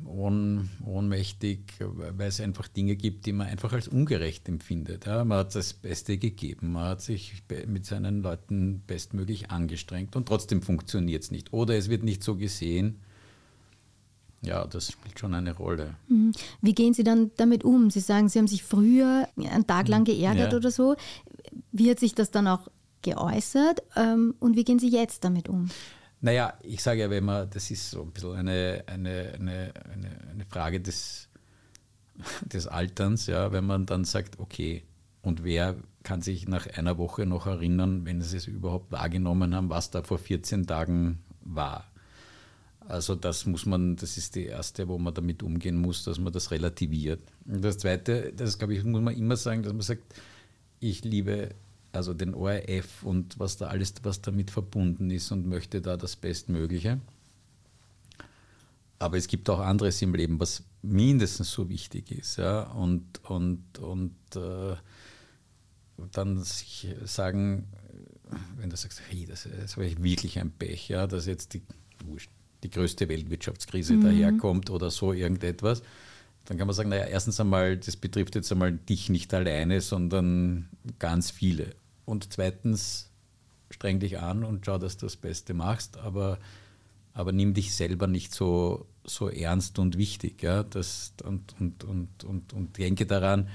[0.08, 5.06] ohn, ohnmächtig, weil es einfach Dinge gibt, die man einfach als ungerecht empfindet.
[5.06, 10.26] Ja, man hat das Beste gegeben, man hat sich mit seinen Leuten bestmöglich angestrengt und
[10.26, 11.52] trotzdem funktioniert es nicht.
[11.52, 12.96] Oder es wird nicht so gesehen.
[14.40, 15.94] Ja, das spielt schon eine Rolle.
[16.08, 16.32] Mhm.
[16.62, 17.90] Wie gehen Sie dann damit um?
[17.90, 20.56] Sie sagen, Sie haben sich früher einen Tag lang geärgert ja.
[20.58, 20.94] oder so.
[21.72, 22.68] Wie hat sich das dann auch
[23.02, 25.70] geäußert ähm, und wie gehen Sie jetzt damit um?
[26.20, 30.44] Naja, ich sage ja, wenn man, das ist so ein bisschen eine, eine, eine, eine,
[30.48, 31.28] Frage des,
[32.44, 34.82] des Alterns, ja, wenn man dann sagt, okay,
[35.22, 39.70] und wer kann sich nach einer Woche noch erinnern, wenn sie es überhaupt wahrgenommen haben,
[39.70, 41.90] was da vor 14 Tagen war?
[42.88, 46.32] Also das muss man, das ist die erste, wo man damit umgehen muss, dass man
[46.32, 47.20] das relativiert.
[47.44, 50.14] Und das zweite, das glaube ich, muss man immer sagen, dass man sagt,
[50.80, 51.50] ich liebe
[51.92, 56.16] also den ORF und was da alles, was damit verbunden ist und möchte da das
[56.16, 57.00] Bestmögliche.
[58.98, 62.36] aber es gibt auch anderes im Leben, was mindestens so wichtig ist.
[62.36, 62.62] Ja?
[62.62, 64.76] Und, und, und äh,
[66.12, 67.68] dann sich sagen,
[68.56, 71.62] wenn du sagst, hey, das, das war wirklich ein Pech, ja, dass jetzt die,
[72.62, 74.02] die größte Weltwirtschaftskrise mhm.
[74.02, 75.82] daherkommt oder so irgendetwas,
[76.44, 80.68] dann kann man sagen, naja, erstens einmal, das betrifft jetzt einmal dich nicht alleine, sondern
[80.98, 81.74] ganz viele.
[82.04, 83.10] Und zweitens,
[83.70, 86.38] streng dich an und schau, dass du das Beste machst, aber,
[87.12, 90.42] aber nimm dich selber nicht so, so ernst und wichtig.
[90.42, 90.62] Ja?
[90.62, 93.48] Das, und, und, und, und, und denke daran,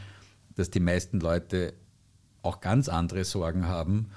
[0.56, 1.74] dass die meisten Leute
[2.44, 4.12] auch ganz andere Sorgen haben,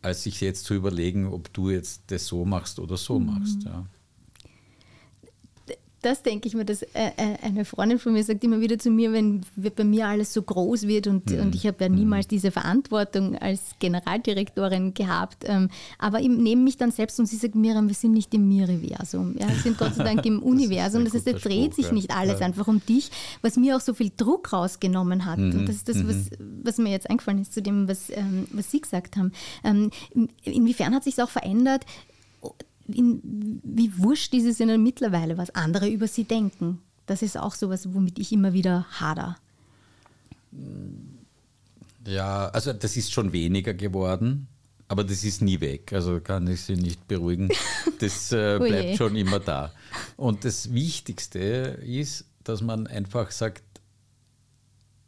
[0.00, 3.26] als sich jetzt zu überlegen, ob du jetzt das so machst oder so mhm.
[3.26, 3.64] machst.
[3.64, 3.84] Ja
[6.04, 8.90] das denke ich mir, dass äh, äh, eine Freundin von mir sagt immer wieder zu
[8.90, 9.40] mir, wenn
[9.76, 11.40] bei mir alles so groß wird und, mhm.
[11.40, 11.96] und ich habe ja mhm.
[11.96, 17.36] niemals diese Verantwortung als Generaldirektorin gehabt, ähm, aber ich nehme mich dann selbst und sie
[17.36, 21.04] sagt, Miriam, wir sind nicht im Miriversum, ja, wir sind Gott sei Dank im Universum,
[21.04, 22.46] das, heißt, es dreht sich nicht alles ja.
[22.46, 25.52] einfach um dich, was mir auch so viel Druck rausgenommen hat mhm.
[25.52, 26.60] und das ist das, was, mhm.
[26.62, 29.32] was mir jetzt eingefallen ist zu dem, was, ähm, was Sie gesagt haben.
[29.62, 29.90] Ähm,
[30.42, 31.86] inwiefern hat sich es auch verändert,
[32.86, 36.80] in, wie wurscht ist es ihnen mittlerweile, was andere über sie denken.
[37.06, 39.36] Das ist auch so etwas, womit ich immer wieder hader.
[42.06, 44.48] Ja, also das ist schon weniger geworden,
[44.88, 45.92] aber das ist nie weg.
[45.92, 47.48] Also kann ich Sie nicht beruhigen.
[48.00, 49.72] Das äh, oh bleibt schon immer da.
[50.16, 53.62] Und das Wichtigste ist, dass man einfach sagt,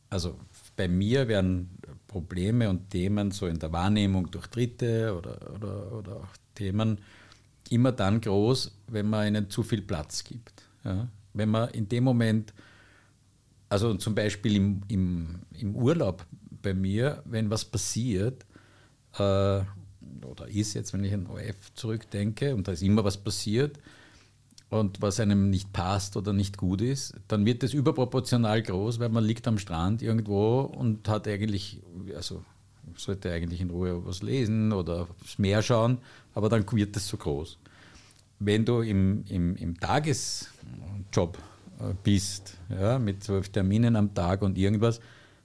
[0.08, 0.38] also
[0.76, 6.16] bei mir werden Probleme und Themen so in der Wahrnehmung durch Dritte oder, oder, oder
[6.16, 7.00] auch Themen
[7.72, 10.64] immer dann groß, wenn man ihnen zu viel Platz gibt.
[10.84, 11.08] Ja?
[11.34, 12.52] Wenn man in dem Moment,
[13.68, 16.24] also zum Beispiel im, im, im Urlaub
[16.62, 18.46] bei mir, wenn was passiert,
[19.18, 19.60] äh,
[20.24, 23.78] oder ist jetzt, wenn ich an OF zurückdenke und da ist immer was passiert
[24.70, 29.08] und was einem nicht passt oder nicht gut ist, dann wird das überproportional groß, weil
[29.08, 31.80] man liegt am Strand irgendwo und hat eigentlich,
[32.14, 32.44] also
[32.96, 35.98] sollte eigentlich in Ruhe was lesen oder aufs Meer schauen,
[36.34, 37.58] aber dann wird das so groß.
[38.38, 41.38] Wenn du im, im, im Tagesjob
[41.80, 45.00] äh, bist, ja, mit zwölf Terminen am Tag und irgendwas,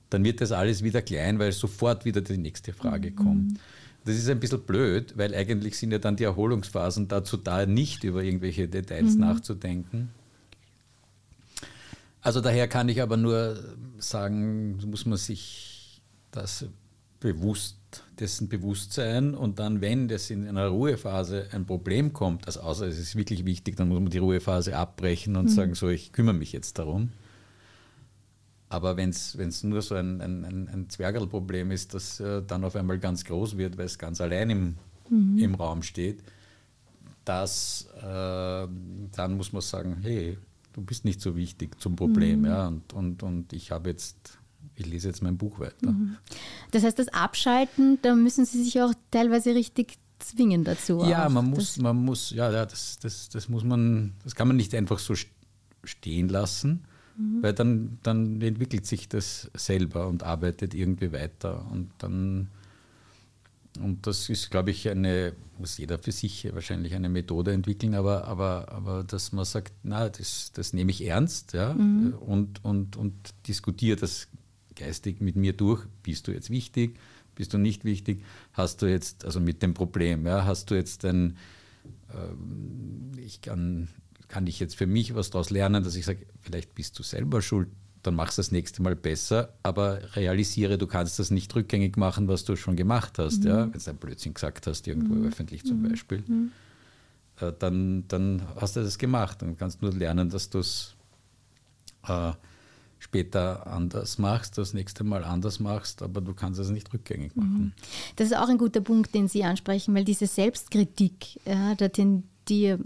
[0.10, 3.16] dann wird das alles wieder klein, weil sofort wieder die nächste Frage mhm.
[3.16, 3.60] kommt.
[4.04, 8.04] Das ist ein bisschen blöd, weil eigentlich sind ja dann die Erholungsphasen dazu da, nicht
[8.04, 9.22] über irgendwelche Details mhm.
[9.22, 10.10] nachzudenken.
[12.22, 13.58] Also daher kann ich aber nur
[13.98, 16.02] sagen, muss man sich
[16.32, 16.66] das
[17.22, 17.78] bewusst,
[18.20, 22.88] dessen bewusst sein und dann, wenn das in einer Ruhephase ein Problem kommt, also außer
[22.88, 25.50] es ist wirklich wichtig, dann muss man die Ruhephase abbrechen und mhm.
[25.50, 27.12] sagen, so, ich kümmere mich jetzt darum.
[28.68, 33.00] Aber wenn es nur so ein, ein, ein Zwergelproblem ist, das äh, dann auf einmal
[33.00, 34.76] ganz groß wird, weil es ganz allein im,
[35.10, 35.38] mhm.
[35.38, 36.24] im Raum steht,
[37.26, 40.38] das, äh, dann muss man sagen, hey,
[40.74, 42.40] du bist nicht so wichtig zum Problem.
[42.40, 42.46] Mhm.
[42.46, 44.40] Ja, und, und, und ich habe jetzt
[44.76, 45.92] ich lese jetzt mein Buch weiter.
[45.92, 46.18] Mhm.
[46.72, 51.04] Das heißt, das Abschalten, da müssen Sie sich auch teilweise richtig zwingen dazu.
[51.06, 54.74] Ja, man muss, man muss, ja, das, das, das muss man, das kann man nicht
[54.76, 55.14] einfach so
[55.84, 56.84] stehen lassen,
[57.18, 57.44] mhm.
[57.44, 62.50] weil dann, dann entwickelt sich das selber und arbeitet irgendwie weiter und dann
[63.80, 68.26] und das ist, glaube ich, eine, muss jeder für sich wahrscheinlich eine Methode entwickeln, aber,
[68.26, 72.14] aber, aber dass man sagt, na, das, das nehme ich ernst ja, mhm.
[72.20, 73.14] und, und, und
[73.48, 74.28] diskutiere das
[74.82, 76.98] geistig mit mir durch, bist du jetzt wichtig,
[77.36, 81.06] bist du nicht wichtig, hast du jetzt, also mit dem Problem, ja, hast du jetzt
[81.06, 81.38] ein,
[82.10, 83.88] äh, ich kann,
[84.28, 87.42] kann ich jetzt für mich was daraus lernen, dass ich sage, vielleicht bist du selber
[87.42, 87.70] schuld,
[88.04, 92.28] dann machst du das nächste Mal besser, aber realisiere, du kannst das nicht rückgängig machen,
[92.28, 93.48] was du schon gemacht hast, mhm.
[93.48, 95.28] ja, wenn du ein Blödsinn gesagt hast, irgendwo mhm.
[95.28, 95.90] öffentlich zum mhm.
[95.90, 96.24] Beispiel.
[96.28, 96.52] Mhm.
[97.40, 99.42] Äh, dann, dann hast du das gemacht.
[99.42, 100.96] Dann kannst nur lernen, dass du es
[102.08, 102.32] äh,
[103.02, 107.58] später anders machst, das nächste Mal anders machst, aber du kannst es nicht rückgängig machen.
[107.58, 107.72] Mhm.
[108.16, 112.80] Das ist auch ein guter Punkt, den Sie ansprechen, weil diese Selbstkritik, ja, da tendiere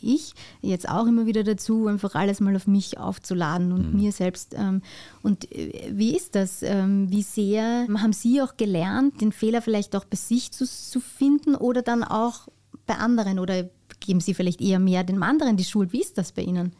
[0.00, 4.00] ich jetzt auch immer wieder dazu, einfach alles mal auf mich aufzuladen und mhm.
[4.00, 4.54] mir selbst.
[4.56, 4.80] Ähm,
[5.22, 6.62] und äh, wie ist das?
[6.62, 10.98] Ähm, wie sehr haben Sie auch gelernt, den Fehler vielleicht auch bei sich zu, zu
[11.00, 12.48] finden oder dann auch
[12.86, 13.38] bei anderen?
[13.38, 13.68] Oder
[14.00, 15.92] geben Sie vielleicht eher mehr den anderen die Schuld?
[15.92, 16.72] Wie ist das bei Ihnen?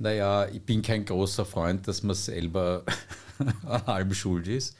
[0.00, 2.84] Naja, ich bin kein großer Freund, dass man selber
[3.86, 4.74] allem schuld ist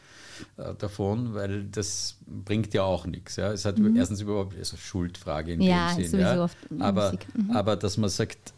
[0.56, 3.36] äh, davon, weil das bringt ja auch nichts.
[3.36, 3.52] Ja.
[3.52, 3.96] Es hat mhm.
[3.96, 6.20] erstens überhaupt also Schuldfrage in ja, dem Sinn.
[6.20, 6.48] Ja.
[6.78, 7.50] Aber, mhm.
[7.50, 8.54] aber dass man sagt,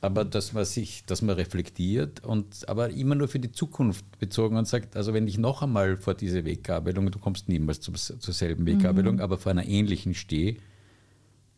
[0.00, 4.56] aber dass man sich, dass man reflektiert und aber immer nur für die Zukunft bezogen
[4.56, 8.34] und sagt, also wenn ich noch einmal vor diese Weggabelung, du kommst niemals zur, zur
[8.34, 9.20] selben Weggabelung, mhm.
[9.20, 10.58] aber vor einer ähnlichen stehe,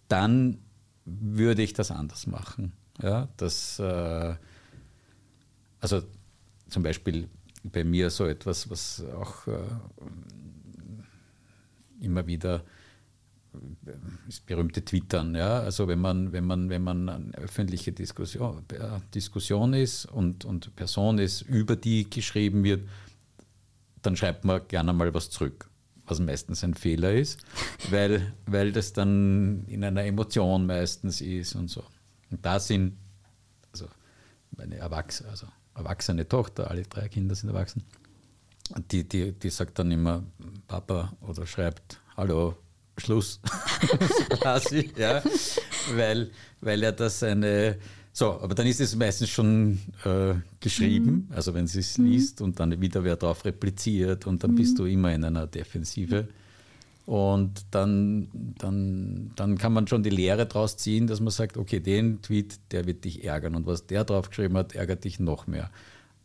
[0.08, 0.56] dann
[1.04, 2.72] würde ich das anders machen.
[3.02, 4.34] Ja, das, äh,
[5.80, 6.02] also
[6.68, 7.28] zum Beispiel
[7.64, 9.58] bei mir so etwas, was auch äh,
[12.00, 12.62] immer wieder
[14.26, 15.60] das berühmte Twittern, ja.
[15.60, 20.74] Also wenn man, wenn man, wenn man eine öffentliche Diskussion, äh, Diskussion ist und, und
[20.76, 22.88] Person ist, über die geschrieben wird,
[24.02, 25.70] dann schreibt man gerne mal was zurück,
[26.06, 27.40] was meistens ein Fehler ist,
[27.90, 31.84] weil, weil das dann in einer Emotion meistens ist und so.
[32.34, 32.96] Und da sind,
[33.70, 33.86] also
[34.56, 37.84] meine Erwachsene, also erwachsene Tochter, alle drei Kinder sind erwachsen,
[38.90, 40.24] die, die, die sagt dann immer
[40.66, 42.56] Papa oder schreibt, hallo,
[42.98, 43.40] Schluss,
[44.40, 45.22] quasi, ja,
[45.94, 47.78] weil, weil er das eine,
[48.12, 51.36] so, aber dann ist es meistens schon äh, geschrieben, mhm.
[51.36, 52.06] also wenn sie es mhm.
[52.06, 54.56] liest und dann wieder wer darauf repliziert und dann mhm.
[54.56, 56.26] bist du immer in einer Defensive.
[57.06, 61.80] Und dann, dann, dann kann man schon die Lehre daraus ziehen, dass man sagt, okay,
[61.80, 65.46] den Tweet, der wird dich ärgern und was der drauf geschrieben hat, ärgert dich noch
[65.46, 65.70] mehr.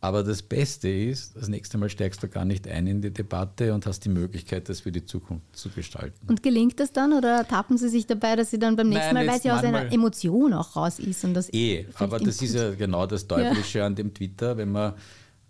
[0.02, 3.74] Aber das Beste ist, das nächste Mal steigst du gar nicht ein in die Debatte
[3.74, 6.26] und hast die Möglichkeit, das für die Zukunft zu gestalten.
[6.28, 9.26] Und gelingt das dann oder tappen Sie sich dabei, dass Sie dann beim nächsten Nein,
[9.26, 11.26] Mal, weil sie aus einer Emotion auch raus ist?
[11.26, 13.88] Und das eh, aber das ist ja genau das Teuflische ja.
[13.88, 14.94] an dem Twitter, wenn man,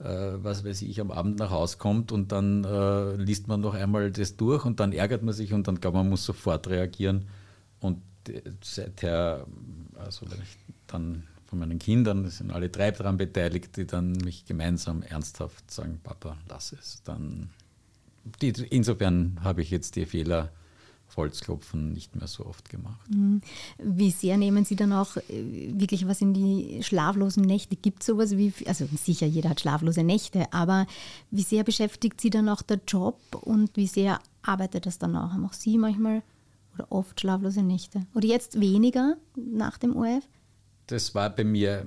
[0.04, 4.12] was weiß ich, am Abend nach Hause kommt und dann äh, liest man noch einmal
[4.12, 7.28] das durch und dann ärgert man sich und dann glaube man muss sofort reagieren.
[7.82, 9.46] Und äh, seither,
[9.96, 10.58] also wenn ich
[10.88, 16.00] dann von meinen Kindern, sind alle drei daran beteiligt, die dann mich gemeinsam ernsthaft sagen,
[16.04, 17.02] Papa, lass es.
[17.04, 17.50] Dann
[18.42, 20.52] die, insofern habe ich jetzt die Fehler
[21.18, 23.10] Holzklopfen nicht mehr so oft gemacht.
[23.10, 23.42] Mhm.
[23.78, 27.76] Wie sehr nehmen Sie dann auch äh, wirklich was in die schlaflosen Nächte?
[27.76, 30.88] Gibt es sowas wie, also sicher, jeder hat schlaflose Nächte, aber
[31.32, 35.32] wie sehr beschäftigt Sie dann auch der Job und wie sehr arbeitet das dann auch?
[35.32, 36.24] Haben auch Sie manchmal
[36.76, 38.06] oder oft schlaflose Nächte?
[38.14, 40.24] Oder jetzt weniger nach dem ORF?
[40.92, 41.86] das war bei mir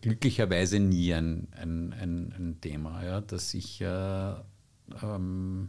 [0.00, 4.34] glücklicherweise nie ein, ein, ein, ein Thema, ja, dass ich äh,
[5.02, 5.68] ähm,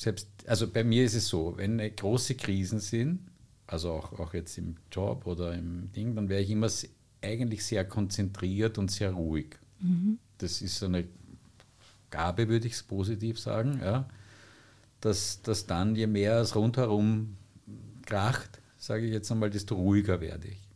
[0.00, 3.20] selbst, also bei mir ist es so, wenn große Krisen sind,
[3.66, 6.70] also auch, auch jetzt im Job oder im Ding, dann wäre ich immer
[7.20, 9.58] eigentlich sehr konzentriert und sehr ruhig.
[9.78, 10.18] Mhm.
[10.38, 11.04] Das ist so eine
[12.08, 14.08] Gabe, würde ich es positiv sagen, ja,
[15.02, 17.36] dass, dass dann, je mehr es rundherum
[18.06, 20.66] kracht, sage ich jetzt einmal, desto ruhiger werde ich.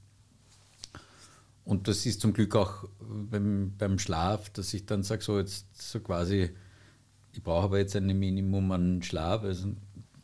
[1.64, 5.64] Und das ist zum Glück auch beim, beim Schlaf, dass ich dann sage, so jetzt
[5.80, 6.50] so quasi,
[7.34, 9.70] ich brauche aber jetzt ein Minimum an Schlaf, also,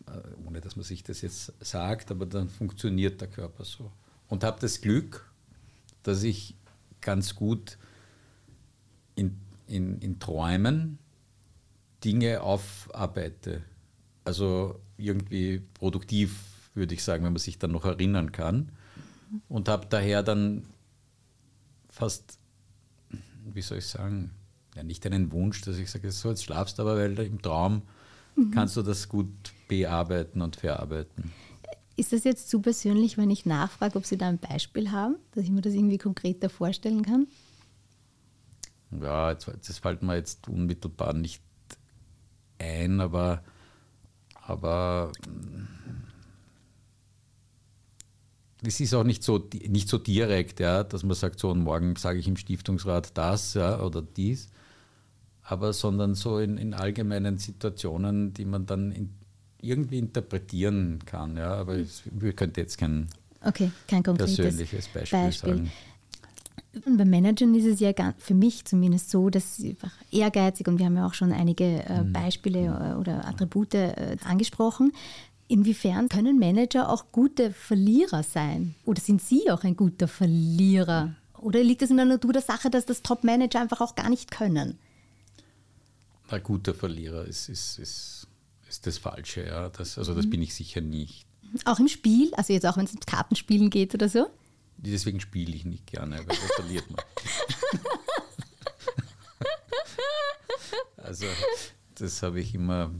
[0.06, 3.90] äh, ohne dass man sich das jetzt sagt, aber dann funktioniert der Körper so.
[4.28, 5.28] Und habe das Glück,
[6.04, 6.54] dass ich
[7.00, 7.78] ganz gut
[9.16, 10.98] in, in, in Träumen
[12.04, 13.62] Dinge aufarbeite.
[14.24, 16.44] Also irgendwie produktiv
[16.74, 18.70] würde ich sagen, wenn man sich dann noch erinnern kann.
[19.48, 20.64] Und habe daher dann
[21.90, 22.38] fast,
[23.52, 24.30] wie soll ich sagen,
[24.76, 27.82] ja, nicht einen Wunsch, dass ich sage, so jetzt schlafst du aber, weil im Traum
[28.36, 28.50] mhm.
[28.52, 29.28] kannst du das gut
[29.68, 31.32] bearbeiten und verarbeiten.
[31.96, 35.44] Ist das jetzt zu persönlich, wenn ich nachfrage, ob Sie da ein Beispiel haben, dass
[35.44, 37.26] ich mir das irgendwie konkreter vorstellen kann?
[39.00, 41.42] Ja, das fällt mir jetzt unmittelbar nicht
[42.58, 43.42] ein, aber,
[44.34, 45.12] aber
[48.62, 51.96] das ist auch nicht so, nicht so direkt, ja, dass man sagt, so und morgen
[51.96, 54.48] sage ich im Stiftungsrat das ja, oder dies,
[55.50, 59.10] aber sondern so in, in allgemeinen Situationen, die man dann in,
[59.60, 61.36] irgendwie interpretieren kann.
[61.36, 63.08] Ja, aber ich, ich könnte jetzt kein,
[63.44, 65.56] okay, kein persönliches Beispiel, Beispiel.
[65.56, 65.70] sagen.
[66.86, 70.78] Und beim Managern ist es ja für mich zumindest so, dass sie einfach ehrgeizig und
[70.78, 72.12] wir haben ja auch schon einige äh, mhm.
[72.12, 73.00] Beispiele mhm.
[73.00, 74.92] oder Attribute äh, angesprochen,
[75.48, 78.76] Inwiefern können Manager auch gute Verlierer sein?
[78.84, 81.16] Oder sind Sie auch ein guter Verlierer?
[81.40, 84.30] Oder liegt es in der Natur der Sache, dass das Top-Manager einfach auch gar nicht
[84.30, 84.78] können?
[86.30, 88.26] Ein guter Verlierer ist, ist, ist,
[88.68, 89.46] ist das Falsche.
[89.46, 89.68] Ja.
[89.68, 90.30] Das, also das mhm.
[90.30, 91.26] bin ich sicher nicht.
[91.64, 92.32] Auch im Spiel?
[92.34, 94.28] Also jetzt auch, wenn es ums Kartenspielen geht oder so?
[94.76, 97.00] Deswegen spiele ich nicht gerne, weil da verliert man.
[101.04, 101.26] also
[101.96, 102.90] das habe ich immer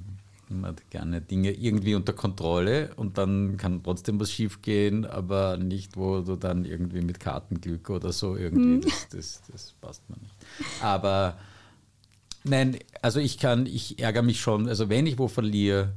[0.51, 5.97] immer gerne Dinge irgendwie unter Kontrolle und dann kann trotzdem was schief gehen, aber nicht,
[5.97, 8.81] wo du dann irgendwie mit Kartenglück oder so irgendwie, mhm.
[8.81, 10.35] das, das, das passt mir nicht.
[10.83, 11.39] Aber
[12.45, 15.93] nein, also ich kann, ich ärgere mich schon, also wenn ich wo verliere,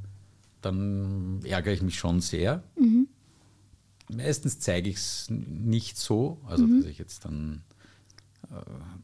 [0.61, 2.63] dann ärgere ich mich schon sehr.
[2.77, 3.07] Mhm.
[4.09, 6.81] Meistens zeige ich es nicht so, also mhm.
[6.81, 7.63] dass ich jetzt dann
[8.51, 8.55] äh,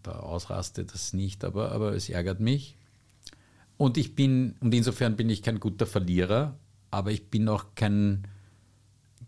[0.04, 2.75] da ausraste, das nicht, aber, aber es ärgert mich.
[3.78, 6.58] Und ich bin, und insofern bin ich kein guter Verlierer,
[6.91, 8.28] aber ich bin auch kein,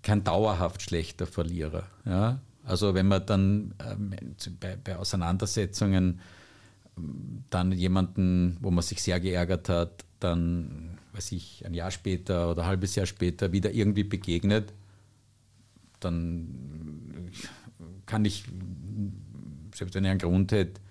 [0.01, 1.87] kein dauerhaft schlechter Verlierer.
[2.05, 2.41] Ja?
[2.63, 4.13] Also wenn man dann ähm,
[4.59, 6.19] bei, bei, Auseinandersetzungen
[7.49, 12.63] dann jemanden, wo man sich sehr geärgert hat, dann, weiß ich, ein Jahr später oder
[12.63, 14.73] ein halbes Jahr später wieder irgendwie begegnet,
[15.99, 17.29] dann
[18.05, 18.45] kann ich,
[19.73, 20.81] selbst wenn ich einen Grund hätte,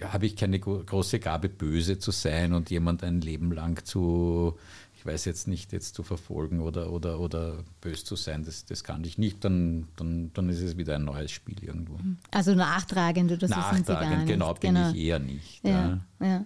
[0.00, 4.56] habe ich keine große Gabe, böse zu sein und jemand ein Leben lang zu,
[4.98, 8.44] ich weiß jetzt nicht, jetzt zu verfolgen oder, oder, oder böse zu sein.
[8.44, 9.44] Das, das kann ich nicht.
[9.44, 11.98] Dann, dann, dann ist es wieder ein neues Spiel irgendwo.
[12.32, 14.26] Also nachtragend oder so sind Sie gar nicht.
[14.26, 14.90] Genau, bin genau.
[14.90, 15.64] ich eher nicht.
[15.64, 16.26] Ja, ja.
[16.26, 16.44] ja.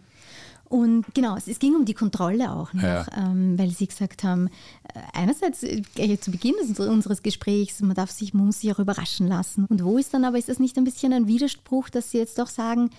[0.67, 3.07] Und genau, es, ging um die Kontrolle auch noch, ja.
[3.17, 8.35] ähm, weil Sie gesagt haben, äh, einerseits äh, zu Beginn unseres Gesprächs, man darf sich,
[8.35, 9.65] man muss sich auch überraschen lassen.
[9.65, 12.39] Und wo ist dann aber, ist das nicht ein bisschen ein Widerspruch, dass Sie jetzt
[12.39, 12.91] doch sagen,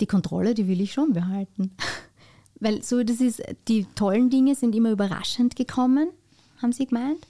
[0.00, 1.72] die Kontrolle, die will ich schon behalten.
[2.62, 6.10] Weil so, das ist, die tollen Dinge sind immer überraschend gekommen,
[6.60, 7.26] haben Sie gemeint.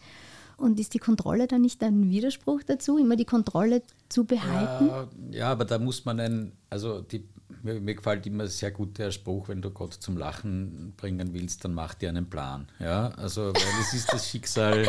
[0.58, 4.86] Und ist die Kontrolle dann nicht ein Widerspruch dazu, immer die Kontrolle zu behalten?
[4.86, 7.24] Ja, ja aber da muss man ein, also die,
[7.62, 11.64] mir, mir, gefällt immer sehr gut der Spruch, wenn du Gott zum Lachen bringen willst,
[11.64, 12.68] dann mach dir einen Plan.
[12.78, 14.86] Ja, also weil es ist das Schicksal,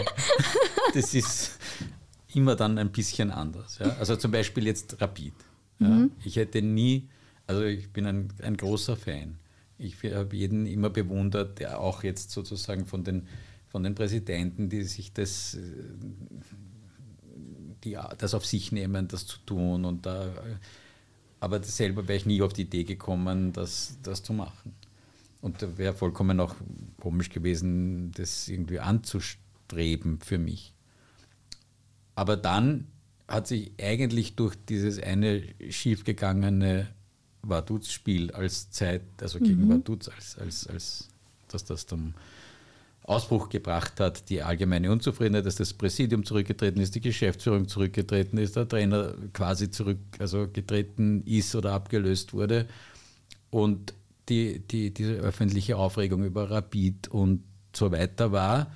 [0.93, 1.57] das ist
[2.35, 3.79] immer dann ein bisschen anders.
[3.79, 3.95] Ja?
[3.97, 5.33] Also zum Beispiel jetzt Rapid.
[5.79, 5.87] Ja?
[5.87, 6.11] Mhm.
[6.23, 7.09] Ich hätte nie
[7.47, 9.37] also ich bin ein, ein großer Fan.
[9.77, 13.27] Ich habe jeden immer bewundert, der auch jetzt sozusagen von den,
[13.67, 15.57] von den Präsidenten, die sich das,
[17.83, 19.85] die, das auf sich nehmen, das zu tun.
[19.85, 20.31] Und da,
[21.39, 24.73] aber selber wäre ich nie auf die Idee gekommen, das, das zu machen.
[25.41, 26.55] Und da wäre vollkommen auch
[27.01, 30.73] komisch gewesen, das irgendwie anzustreben für mich.
[32.15, 32.87] Aber dann
[33.27, 36.87] hat sich eigentlich durch dieses eine schiefgegangene
[37.43, 39.69] Vaduz-Spiel als Zeit, also gegen mhm.
[39.69, 41.07] Vaduz, als, als, als
[41.49, 42.13] dass das zum
[43.03, 48.55] Ausbruch gebracht hat, die allgemeine Unzufriedenheit, dass das Präsidium zurückgetreten ist, die Geschäftsführung zurückgetreten ist,
[48.55, 52.67] der Trainer quasi zurück, also getreten ist oder abgelöst wurde.
[53.51, 53.93] Und
[54.29, 57.43] die, die, diese öffentliche Aufregung über Rapid und
[57.75, 58.71] so weiter war,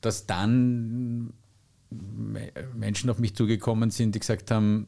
[0.00, 1.32] dass dann
[1.90, 4.86] Menschen auf mich zugekommen sind, die gesagt haben,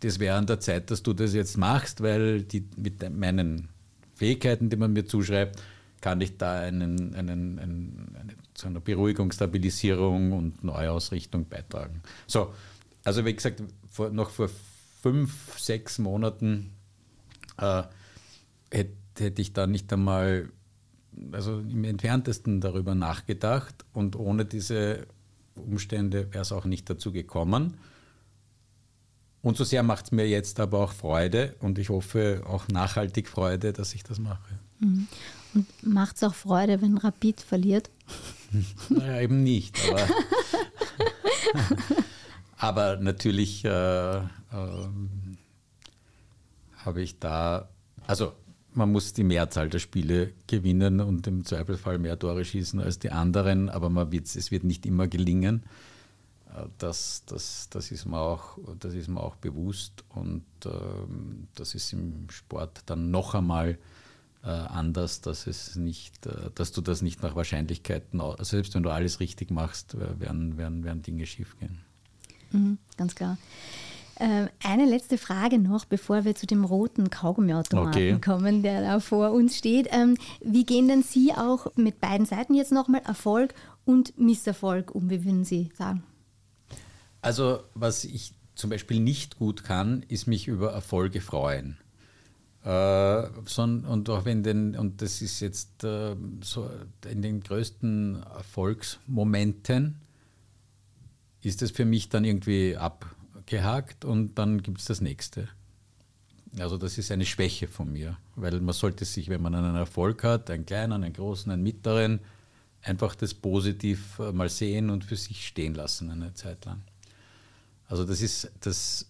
[0.00, 3.68] das wäre an der Zeit, dass du das jetzt machst, weil die, mit meinen
[4.14, 5.62] Fähigkeiten, die man mir zuschreibt,
[6.00, 12.02] kann ich da einen, einen, einen, eine, zu einer Beruhigung, Stabilisierung und Neuausrichtung beitragen.
[12.26, 12.52] So,
[13.04, 14.48] also wie gesagt, vor, noch vor
[15.02, 16.72] fünf, sechs Monaten
[17.58, 17.82] äh,
[18.70, 20.48] hätte, hätte ich da nicht einmal,
[21.32, 25.06] also im entferntesten darüber nachgedacht und ohne diese
[25.54, 27.76] Umstände wäre es auch nicht dazu gekommen.
[29.42, 33.28] Und so sehr macht es mir jetzt aber auch Freude und ich hoffe auch nachhaltig
[33.28, 34.58] Freude, dass ich das mache.
[34.80, 35.08] Mhm.
[35.54, 37.90] Und macht es auch Freude, wenn Rapid verliert?
[38.88, 39.78] Naja, eben nicht.
[39.88, 40.08] Aber,
[42.56, 44.88] aber natürlich äh, äh,
[46.78, 47.68] habe ich da,
[48.08, 48.32] also
[48.74, 53.10] man muss die Mehrzahl der Spiele gewinnen und im Zweifelsfall mehr Tore schießen als die
[53.10, 55.62] anderen, aber man es wird nicht immer gelingen.
[56.78, 61.92] Das, das, das, ist mir auch, das ist mir auch bewusst und ähm, das ist
[61.92, 63.78] im Sport dann noch einmal
[64.42, 68.82] äh, anders, dass, es nicht, äh, dass du das nicht nach Wahrscheinlichkeiten, also selbst wenn
[68.82, 71.78] du alles richtig machst, äh, werden, werden, werden Dinge schiefgehen.
[72.50, 73.38] Mhm, ganz klar.
[74.18, 78.18] Ähm, eine letzte Frage noch, bevor wir zu dem roten Kaugummiautomaten okay.
[78.20, 79.88] kommen, der da vor uns steht.
[79.92, 83.54] Ähm, wie gehen denn Sie auch mit beiden Seiten jetzt nochmal Erfolg
[83.86, 86.02] und Misserfolg um, wie würden Sie sagen?
[87.22, 91.78] Also, was ich zum Beispiel nicht gut kann, ist mich über Erfolge freuen.
[92.64, 96.68] Äh, son, und auch wenn den, und das ist jetzt äh, so
[97.10, 99.96] in den größten Erfolgsmomenten,
[101.42, 105.48] ist es für mich dann irgendwie abgehakt und dann gibt es das nächste.
[106.58, 110.22] Also das ist eine Schwäche von mir, weil man sollte sich, wenn man einen Erfolg
[110.24, 112.20] hat, einen kleinen, einen großen, einen mittleren,
[112.82, 116.82] einfach das positiv äh, mal sehen und für sich stehen lassen eine Zeit lang.
[117.90, 119.06] Also das ist das,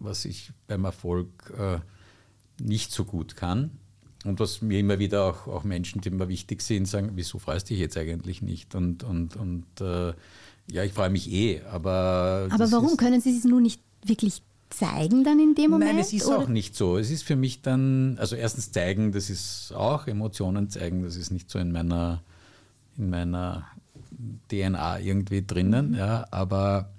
[0.00, 1.78] was ich beim Erfolg äh,
[2.60, 3.70] nicht so gut kann.
[4.24, 7.68] Und was mir immer wieder auch, auch Menschen, die mir wichtig sind, sagen, wieso freust
[7.68, 8.74] du dich jetzt eigentlich nicht?
[8.74, 10.14] Und, und, und äh,
[10.70, 12.48] ja, ich freue mich eh, aber...
[12.50, 15.92] Aber warum können Sie es nun nicht wirklich zeigen dann in dem Moment?
[15.92, 16.38] Nein, es ist oder?
[16.38, 16.96] auch nicht so.
[16.96, 21.30] Es ist für mich dann, also erstens zeigen, das ist auch, Emotionen zeigen, das ist
[21.30, 22.22] nicht so in meiner,
[22.96, 23.66] in meiner
[24.50, 25.96] DNA irgendwie drinnen, mhm.
[25.96, 26.90] ja, aber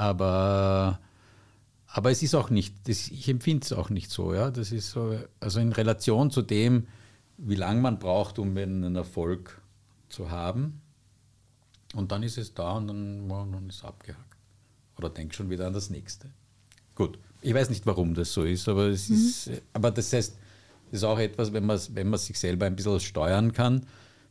[0.00, 0.98] aber,
[1.86, 4.32] aber es ist auch nicht, das, ich empfinde es auch nicht so.
[4.32, 4.50] Ja?
[4.50, 6.86] Das ist so, also in Relation zu dem,
[7.36, 9.60] wie lange man braucht, um einen Erfolg
[10.08, 10.80] zu haben,
[11.94, 14.36] Und dann ist es da und dann, dann ist es abgehakt.
[14.96, 16.30] Oder denk schon wieder an das nächste.
[16.94, 17.18] Gut.
[17.42, 19.16] Ich weiß nicht, warum das so ist, aber es mhm.
[19.16, 20.34] ist, aber das heißt,
[20.90, 23.86] das ist auch etwas, wenn man, wenn man sich selber ein bisschen steuern kann,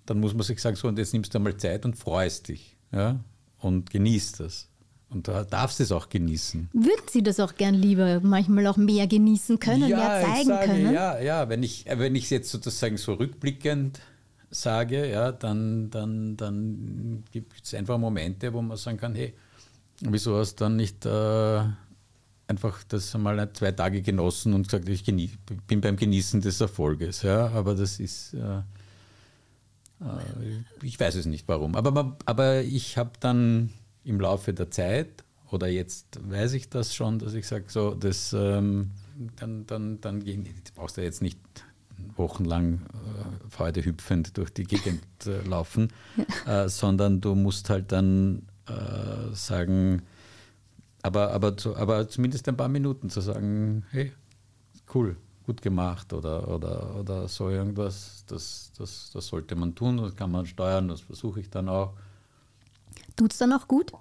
[0.07, 2.76] dann muss man sich sagen, so, und jetzt nimmst du einmal Zeit und freust dich.
[2.91, 3.20] Ja?
[3.59, 4.67] Und genießt das.
[5.12, 6.70] Und da darfst du es auch genießen.
[6.72, 10.68] Würden Sie das auch gern lieber manchmal auch mehr genießen können, ja, mehr zeigen sage,
[10.68, 10.93] können?
[10.93, 13.99] Ja, ja, wenn ich, wenn ich jetzt sozusagen so rückblickend
[14.51, 19.34] sage, ja, dann, dann, dann gibt es einfach Momente, wo man sagen kann, hey,
[20.01, 21.64] wieso hast du dann nicht äh,
[22.47, 27.24] einfach das einmal zwei Tage genossen und gesagt, ich bin beim Genießen des Erfolges.
[27.24, 28.60] Ja, aber das ist, äh,
[30.01, 31.76] äh, ich weiß es nicht warum.
[31.76, 33.72] Aber, aber ich habe dann
[34.04, 38.34] im Laufe der Zeit, oder jetzt weiß ich das schon, dass ich sage, so, das,
[38.34, 38.91] ähm,
[39.38, 41.39] dann, dann, dann gehen, brauchst du jetzt nicht
[42.16, 45.89] wochenlang äh, Freude hüpfend durch die Gegend äh, laufen,
[46.45, 46.66] ja.
[46.66, 50.04] äh, sondern du musst halt dann äh, sagen,
[51.02, 54.12] aber, aber, zu, aber zumindest ein paar Minuten zu sagen, hey,
[54.93, 60.16] cool, gut gemacht oder, oder, oder so irgendwas, das, das, das sollte man tun, das
[60.16, 61.93] kann man steuern, das versuche ich dann auch.
[63.20, 63.91] Tut es dann auch gut?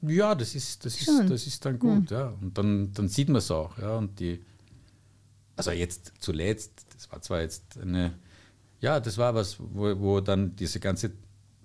[0.00, 2.20] Ja, das ist, das ist, das ist dann gut, ja.
[2.20, 2.34] ja.
[2.40, 3.98] Und dann, dann sieht man es auch, ja.
[3.98, 4.42] Und die,
[5.54, 8.14] also jetzt zuletzt, das war zwar jetzt eine,
[8.80, 11.12] ja, das war was, wo, wo dann diese ganze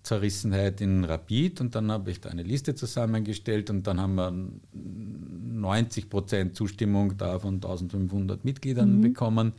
[0.04, 4.34] Zerrissenheit in Rapid und dann habe ich da eine Liste zusammengestellt und dann haben wir
[4.74, 9.02] 90 Prozent Zustimmung da von 1500 Mitgliedern mhm.
[9.02, 9.54] bekommen.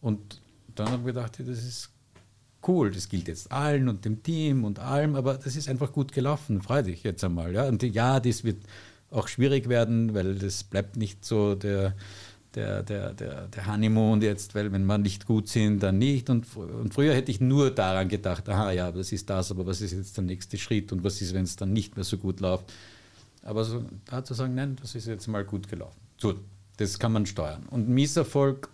[0.00, 0.40] Und
[0.74, 1.90] dann habe ich gedacht, das ist
[2.66, 6.12] cool, das gilt jetzt allen und dem Team und allem, aber das ist einfach gut
[6.12, 7.52] gelaufen, freu dich jetzt einmal.
[7.52, 7.68] Ja?
[7.68, 8.62] Und ja, das wird
[9.10, 11.94] auch schwierig werden, weil das bleibt nicht so der
[12.56, 16.30] der, der, der, der Honeymoon jetzt, weil wenn wir nicht gut sind, dann nicht.
[16.30, 19.82] Und, und früher hätte ich nur daran gedacht, aha, ja, das ist das, aber was
[19.82, 22.40] ist jetzt der nächste Schritt und was ist, wenn es dann nicht mehr so gut
[22.40, 22.72] läuft.
[23.42, 26.00] Aber so, da zu sagen, nein, das ist jetzt mal gut gelaufen.
[26.16, 26.34] So,
[26.78, 27.64] das kann man steuern.
[27.70, 28.70] Und Misserfolg,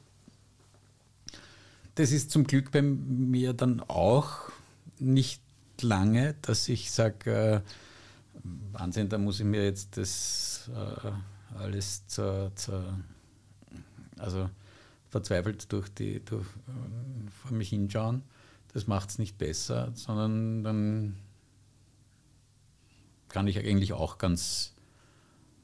[1.95, 4.51] das ist zum Glück bei mir dann auch
[4.99, 5.43] nicht
[5.81, 7.61] lange, dass ich sage, äh,
[8.73, 12.99] Wahnsinn, da muss ich mir jetzt das äh, alles zur, zur
[14.19, 14.49] also
[15.09, 18.23] verzweifelt durch die, durch, äh, vor mich hinschauen.
[18.73, 21.17] Das macht es nicht besser, sondern dann
[23.29, 24.75] kann ich eigentlich auch ganz,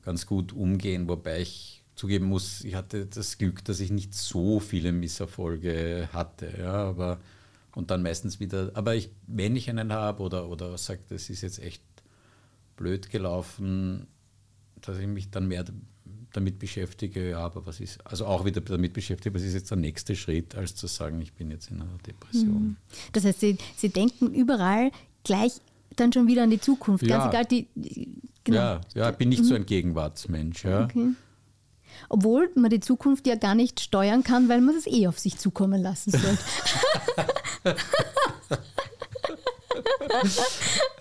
[0.02, 4.60] ganz gut umgehen, wobei ich zugeben muss, ich hatte das Glück, dass ich nicht so
[4.60, 6.54] viele Misserfolge hatte.
[6.58, 7.18] Ja, aber,
[7.74, 11.42] und dann meistens wieder, aber ich, wenn ich einen habe oder, oder sage, das ist
[11.42, 11.82] jetzt echt
[12.76, 14.06] blöd gelaufen,
[14.80, 15.64] dass ich mich dann mehr
[16.32, 19.78] damit beschäftige, ja, aber was ist, also auch wieder damit beschäftige, was ist jetzt der
[19.78, 22.62] nächste Schritt, als zu sagen, ich bin jetzt in einer Depression.
[22.62, 22.76] Mhm.
[23.12, 24.92] Das heißt, Sie, Sie denken überall
[25.24, 25.52] gleich
[25.96, 27.04] dann schon wieder an die Zukunft.
[27.04, 27.66] Ja, Ganz egal, die,
[28.44, 28.58] genau.
[28.58, 29.46] ja, ja, ich bin nicht mhm.
[29.46, 30.64] so ein Gegenwartsmensch.
[30.64, 30.84] Ja.
[30.84, 31.14] Okay.
[32.08, 35.38] Obwohl man die Zukunft ja gar nicht steuern kann, weil man das eh auf sich
[35.38, 36.38] zukommen lassen soll.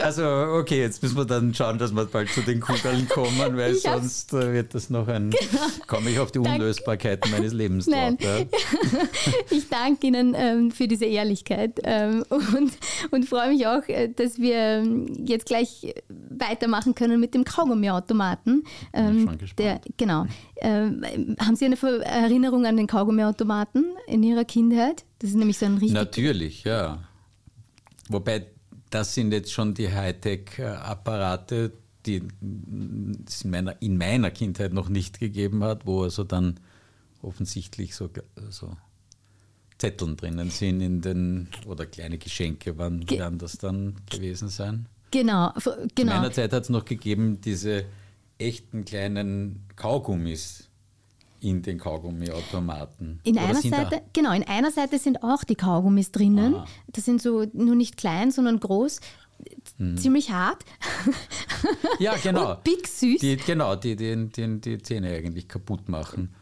[0.00, 3.74] Also, okay, jetzt müssen wir dann schauen, dass wir bald zu den Kugeln kommen, weil
[3.74, 5.30] ich sonst äh, wird das noch ein.
[5.30, 5.62] Genau.
[5.86, 8.16] komme ich auf die Unlösbarkeit meines Lebens Nein.
[8.16, 8.46] drauf.
[8.46, 8.46] Ja.
[9.50, 12.72] Ich danke Ihnen ähm, für diese Ehrlichkeit ähm, und,
[13.10, 18.64] und freue mich auch, äh, dass wir ähm, jetzt gleich weitermachen können mit dem Kaugummiautomaten.
[18.92, 19.58] Ähm, bin schon gespannt.
[19.58, 20.26] Der, genau.
[20.56, 25.04] Ähm, haben Sie eine Erinnerung an den Kaugummiautomaten in Ihrer Kindheit?
[25.18, 25.92] Das ist nämlich so ein richtig.
[25.92, 26.98] Natürlich, ja.
[28.08, 28.46] Wobei
[28.90, 31.72] das sind jetzt schon die Hightech-Apparate,
[32.06, 32.22] die
[33.26, 36.58] es in meiner, in meiner Kindheit noch nicht gegeben hat, wo also dann
[37.22, 38.10] offensichtlich so,
[38.48, 38.76] so
[39.78, 44.86] Zetteln drinnen sind in den, oder kleine Geschenke, wann Ge werden das dann gewesen sein?
[45.10, 45.88] Genau, genau.
[45.96, 47.84] In meiner Zeit hat es noch gegeben, diese
[48.38, 50.69] echten kleinen Kaugummis
[51.40, 53.20] in den Kaugummiautomaten.
[53.24, 56.54] In einer Seite, genau, in einer Seite sind auch die Kaugummis drinnen.
[56.54, 56.66] Ah.
[56.88, 59.00] Das sind so nur nicht klein, sondern groß.
[59.78, 59.96] Hm.
[59.96, 60.64] Ziemlich hart.
[61.98, 62.52] Ja, genau.
[62.52, 63.20] Und big süß.
[63.20, 66.34] Die, genau, die, die, die, die Zähne eigentlich kaputt machen.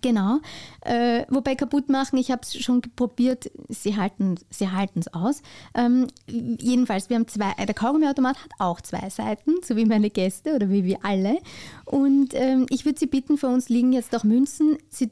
[0.00, 0.40] Genau.
[0.80, 5.42] Äh, wobei kaputt machen, ich habe es schon probiert, sie halten sie es aus.
[5.74, 10.10] Ähm, jedenfalls, wir haben zwei, äh, der Kaugummiautomat hat auch zwei Seiten, so wie meine
[10.10, 11.38] Gäste oder wie wir alle.
[11.84, 14.78] Und ähm, ich würde Sie bitten, vor uns liegen jetzt auch Münzen.
[14.88, 15.10] Sie,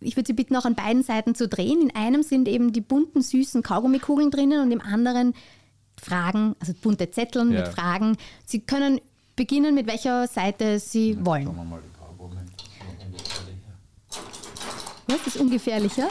[0.00, 1.80] ich würde Sie bitten, auch an beiden Seiten zu drehen.
[1.82, 5.34] In einem sind eben die bunten, süßen Kaugummikugeln drinnen und im anderen
[6.00, 7.60] Fragen, also bunte Zetteln ja.
[7.60, 8.16] mit Fragen.
[8.46, 9.00] Sie können
[9.36, 11.44] beginnen, mit welcher Seite Sie ja, wollen.
[11.44, 12.40] Schauen wir mal die Kaugummi.
[15.12, 16.08] Was ist ungefährlicher?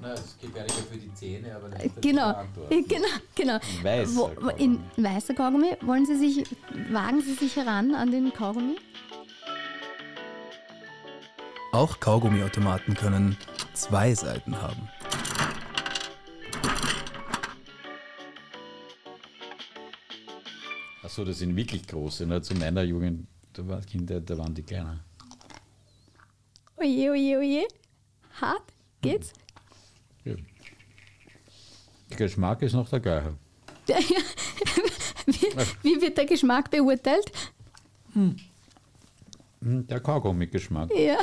[0.00, 3.58] Na, es ist gefährlicher für die Zähne, aber nicht Genau, genau, genau.
[3.82, 4.80] Weißer Wo, wo- in Kaugummi.
[5.14, 6.44] weißer Kaugummi, wollen Sie sich,
[6.90, 8.76] wagen Sie sich heran an den Kaugummi?
[11.72, 13.36] Auch Kaugummiautomaten können
[13.74, 14.88] zwei Seiten haben.
[21.02, 22.26] Achso, das sind wirklich große.
[22.26, 22.40] Ne?
[22.42, 25.00] Zu meiner Jugend, da waren Kinder, da waren die kleiner.
[26.82, 27.68] Oje, oje, oje.
[28.40, 28.72] Hart?
[29.00, 29.32] Geht's?
[30.24, 30.34] Ja.
[32.10, 33.34] Der Geschmack ist noch der gleiche.
[35.26, 35.46] Wie,
[35.84, 37.30] wie wird der Geschmack beurteilt?
[38.14, 38.36] Hm,
[39.60, 40.90] Der Kaugummi-Geschmack.
[40.96, 41.18] Ja.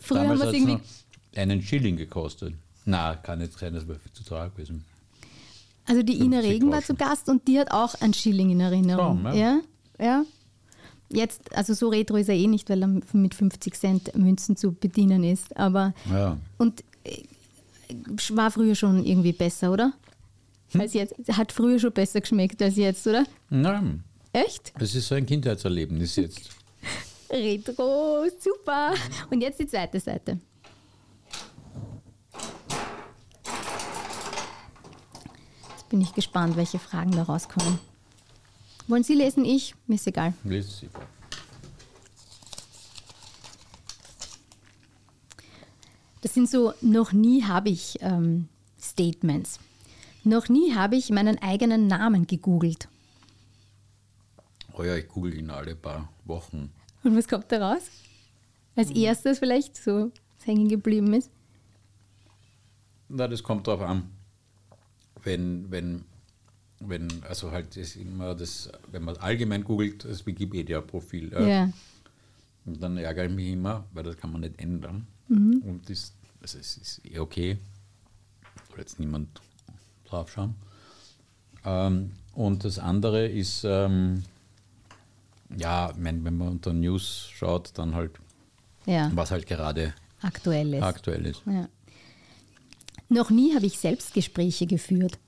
[0.00, 1.40] Früher haben Damals wir es es irgendwie.
[1.40, 2.54] einen Schilling gekostet.
[2.84, 4.84] Na, kann nicht sein, das war zu teuer gewesen.
[5.86, 8.60] Also die Ina 50 Regen war zu Gast und die hat auch einen Schilling in
[8.60, 9.22] Erinnerung.
[9.22, 9.60] Schon, ja.
[9.98, 10.04] ja.
[10.04, 10.24] ja,
[11.10, 14.72] Jetzt, also so retro ist er eh nicht, weil er mit 50 Cent Münzen zu
[14.72, 15.56] bedienen ist.
[15.56, 16.36] Aber Ja.
[16.58, 17.22] und äh,
[18.34, 19.92] war früher schon irgendwie besser, oder?
[20.72, 20.80] Hm?
[20.82, 21.14] Als jetzt.
[21.32, 23.24] Hat früher schon besser geschmeckt als jetzt, oder?
[23.48, 24.72] Nein, Echt?
[24.78, 26.50] das ist so ein Kindheitserlebnis jetzt.
[27.30, 28.92] Retro, super.
[29.30, 30.38] Und jetzt die zweite Seite.
[35.70, 37.78] Jetzt bin ich gespannt, welche Fragen da rauskommen.
[38.88, 39.44] Wollen Sie lesen?
[39.44, 39.74] Ich?
[39.86, 40.32] Mir ist egal.
[40.44, 41.06] Lies sie vor.
[46.22, 48.48] Das sind so, noch nie habe ich ähm,
[48.80, 49.60] Statements.
[50.24, 52.88] Noch nie habe ich meinen eigenen Namen gegoogelt.
[54.72, 56.72] Oh ja, ich google ihn alle paar Wochen.
[57.04, 57.90] Und was kommt da raus?
[58.74, 60.12] Als erstes vielleicht so
[60.44, 61.30] hängen geblieben ist.
[63.08, 64.10] Na, das kommt drauf an.
[65.22, 66.04] Wenn, wenn,
[66.80, 71.32] wenn, also halt ist immer das, wenn man allgemein googelt, das Wikipedia-Profil.
[71.34, 71.72] äh, Ja.
[72.66, 75.06] Und dann ärgere ich mich immer, weil das kann man nicht ändern.
[75.28, 75.62] Mhm.
[75.64, 76.12] Und das,
[76.42, 77.56] also es ist eh okay.
[78.68, 79.40] Soll jetzt niemand
[80.04, 80.54] drauf schauen.
[81.64, 84.22] Ähm, und das andere ist, ähm,
[85.56, 88.12] ja, mein, wenn man unter News schaut, dann halt,
[88.86, 90.82] Ja, was halt gerade aktuell ist.
[90.82, 91.42] aktuell ist.
[91.46, 91.68] Ja.
[93.08, 95.18] Noch nie habe ich Selbstgespräche geführt.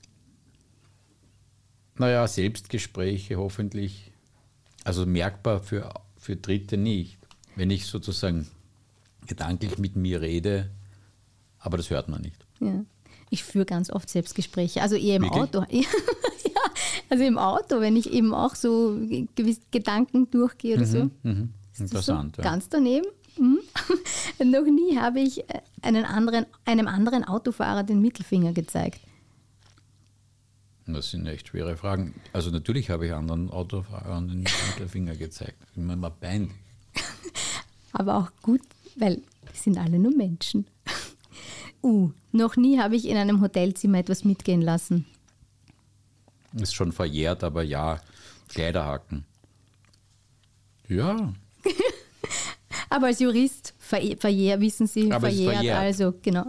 [2.01, 4.11] Naja, Selbstgespräche hoffentlich,
[4.83, 7.19] also merkbar für, für Dritte nicht.
[7.55, 8.47] Wenn ich sozusagen
[9.27, 10.71] gedanklich mit mir rede,
[11.59, 12.43] aber das hört man nicht.
[12.59, 12.83] Ja.
[13.29, 15.41] Ich führe ganz oft Selbstgespräche, also eher im Wirklich?
[15.41, 15.63] Auto.
[15.69, 16.61] ja,
[17.11, 18.99] also im Auto, wenn ich eben auch so
[19.35, 21.11] gewisse Gedanken durchgehe oder so.
[21.21, 21.53] Mhm.
[21.71, 22.37] Ist das Interessant.
[22.37, 22.49] So ja.
[22.49, 23.05] Ganz daneben.
[23.37, 23.59] Mhm.
[24.51, 29.01] Noch nie habe ich äh, einen anderen, einem anderen Autofahrer den Mittelfinger gezeigt.
[30.93, 32.13] Das sind echt schwere Fragen.
[32.33, 35.57] Also natürlich habe ich anderen Autofahrern den Mittelfinger gezeigt.
[35.75, 36.51] Immer mal peinlich.
[37.93, 38.61] Aber auch gut,
[38.95, 40.65] weil wir sind alle nur Menschen.
[41.83, 45.07] Uh, noch nie habe ich in einem Hotelzimmer etwas mitgehen lassen.
[46.53, 47.99] Ist schon verjährt, aber ja,
[48.49, 49.25] Kleiderhaken.
[50.87, 51.33] Ja,
[52.89, 55.77] Aber als Jurist verjährt, verjähr, wissen Sie, verjährt, verjährt.
[55.77, 56.45] also genau.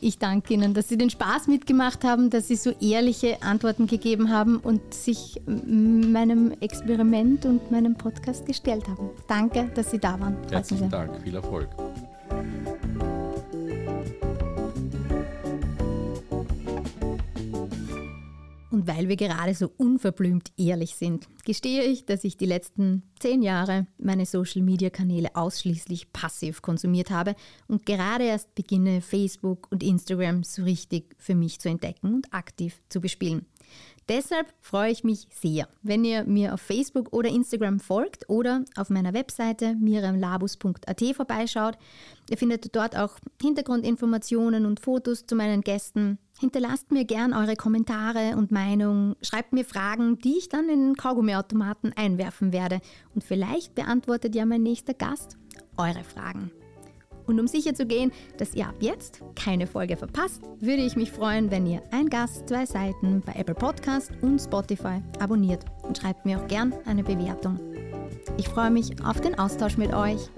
[0.00, 4.30] Ich danke Ihnen, dass Sie den Spaß mitgemacht haben, dass Sie so ehrliche Antworten gegeben
[4.30, 9.10] haben und sich meinem Experiment und meinem Podcast gestellt haben.
[9.26, 10.36] Danke, dass Sie da waren.
[10.50, 10.90] Herzlichen.
[10.90, 11.68] Dank, viel Erfolg.
[18.88, 23.86] Weil wir gerade so unverblümt ehrlich sind, gestehe ich, dass ich die letzten zehn Jahre
[23.98, 27.36] meine Social-Media-Kanäle ausschließlich passiv konsumiert habe
[27.68, 32.80] und gerade erst beginne, Facebook und Instagram so richtig für mich zu entdecken und aktiv
[32.88, 33.44] zu bespielen.
[34.08, 38.88] Deshalb freue ich mich sehr, wenn ihr mir auf Facebook oder Instagram folgt oder auf
[38.88, 41.76] meiner Webseite miriamlabus.at vorbeischaut.
[42.30, 46.18] Ihr findet dort auch Hintergrundinformationen und Fotos zu meinen Gästen.
[46.40, 50.96] Hinterlasst mir gern eure Kommentare und Meinung, schreibt mir Fragen, die ich dann in den
[50.96, 52.80] Kaugummiautomaten einwerfen werde.
[53.14, 55.36] Und vielleicht beantwortet ja mein nächster Gast
[55.76, 56.50] eure Fragen.
[57.28, 61.12] Und um sicher zu gehen, dass ihr ab jetzt keine Folge verpasst, würde ich mich
[61.12, 66.24] freuen, wenn ihr ein Gast, zwei Seiten bei Apple Podcast und Spotify abonniert und schreibt
[66.24, 67.60] mir auch gern eine Bewertung.
[68.38, 70.30] Ich freue mich auf den Austausch mit euch.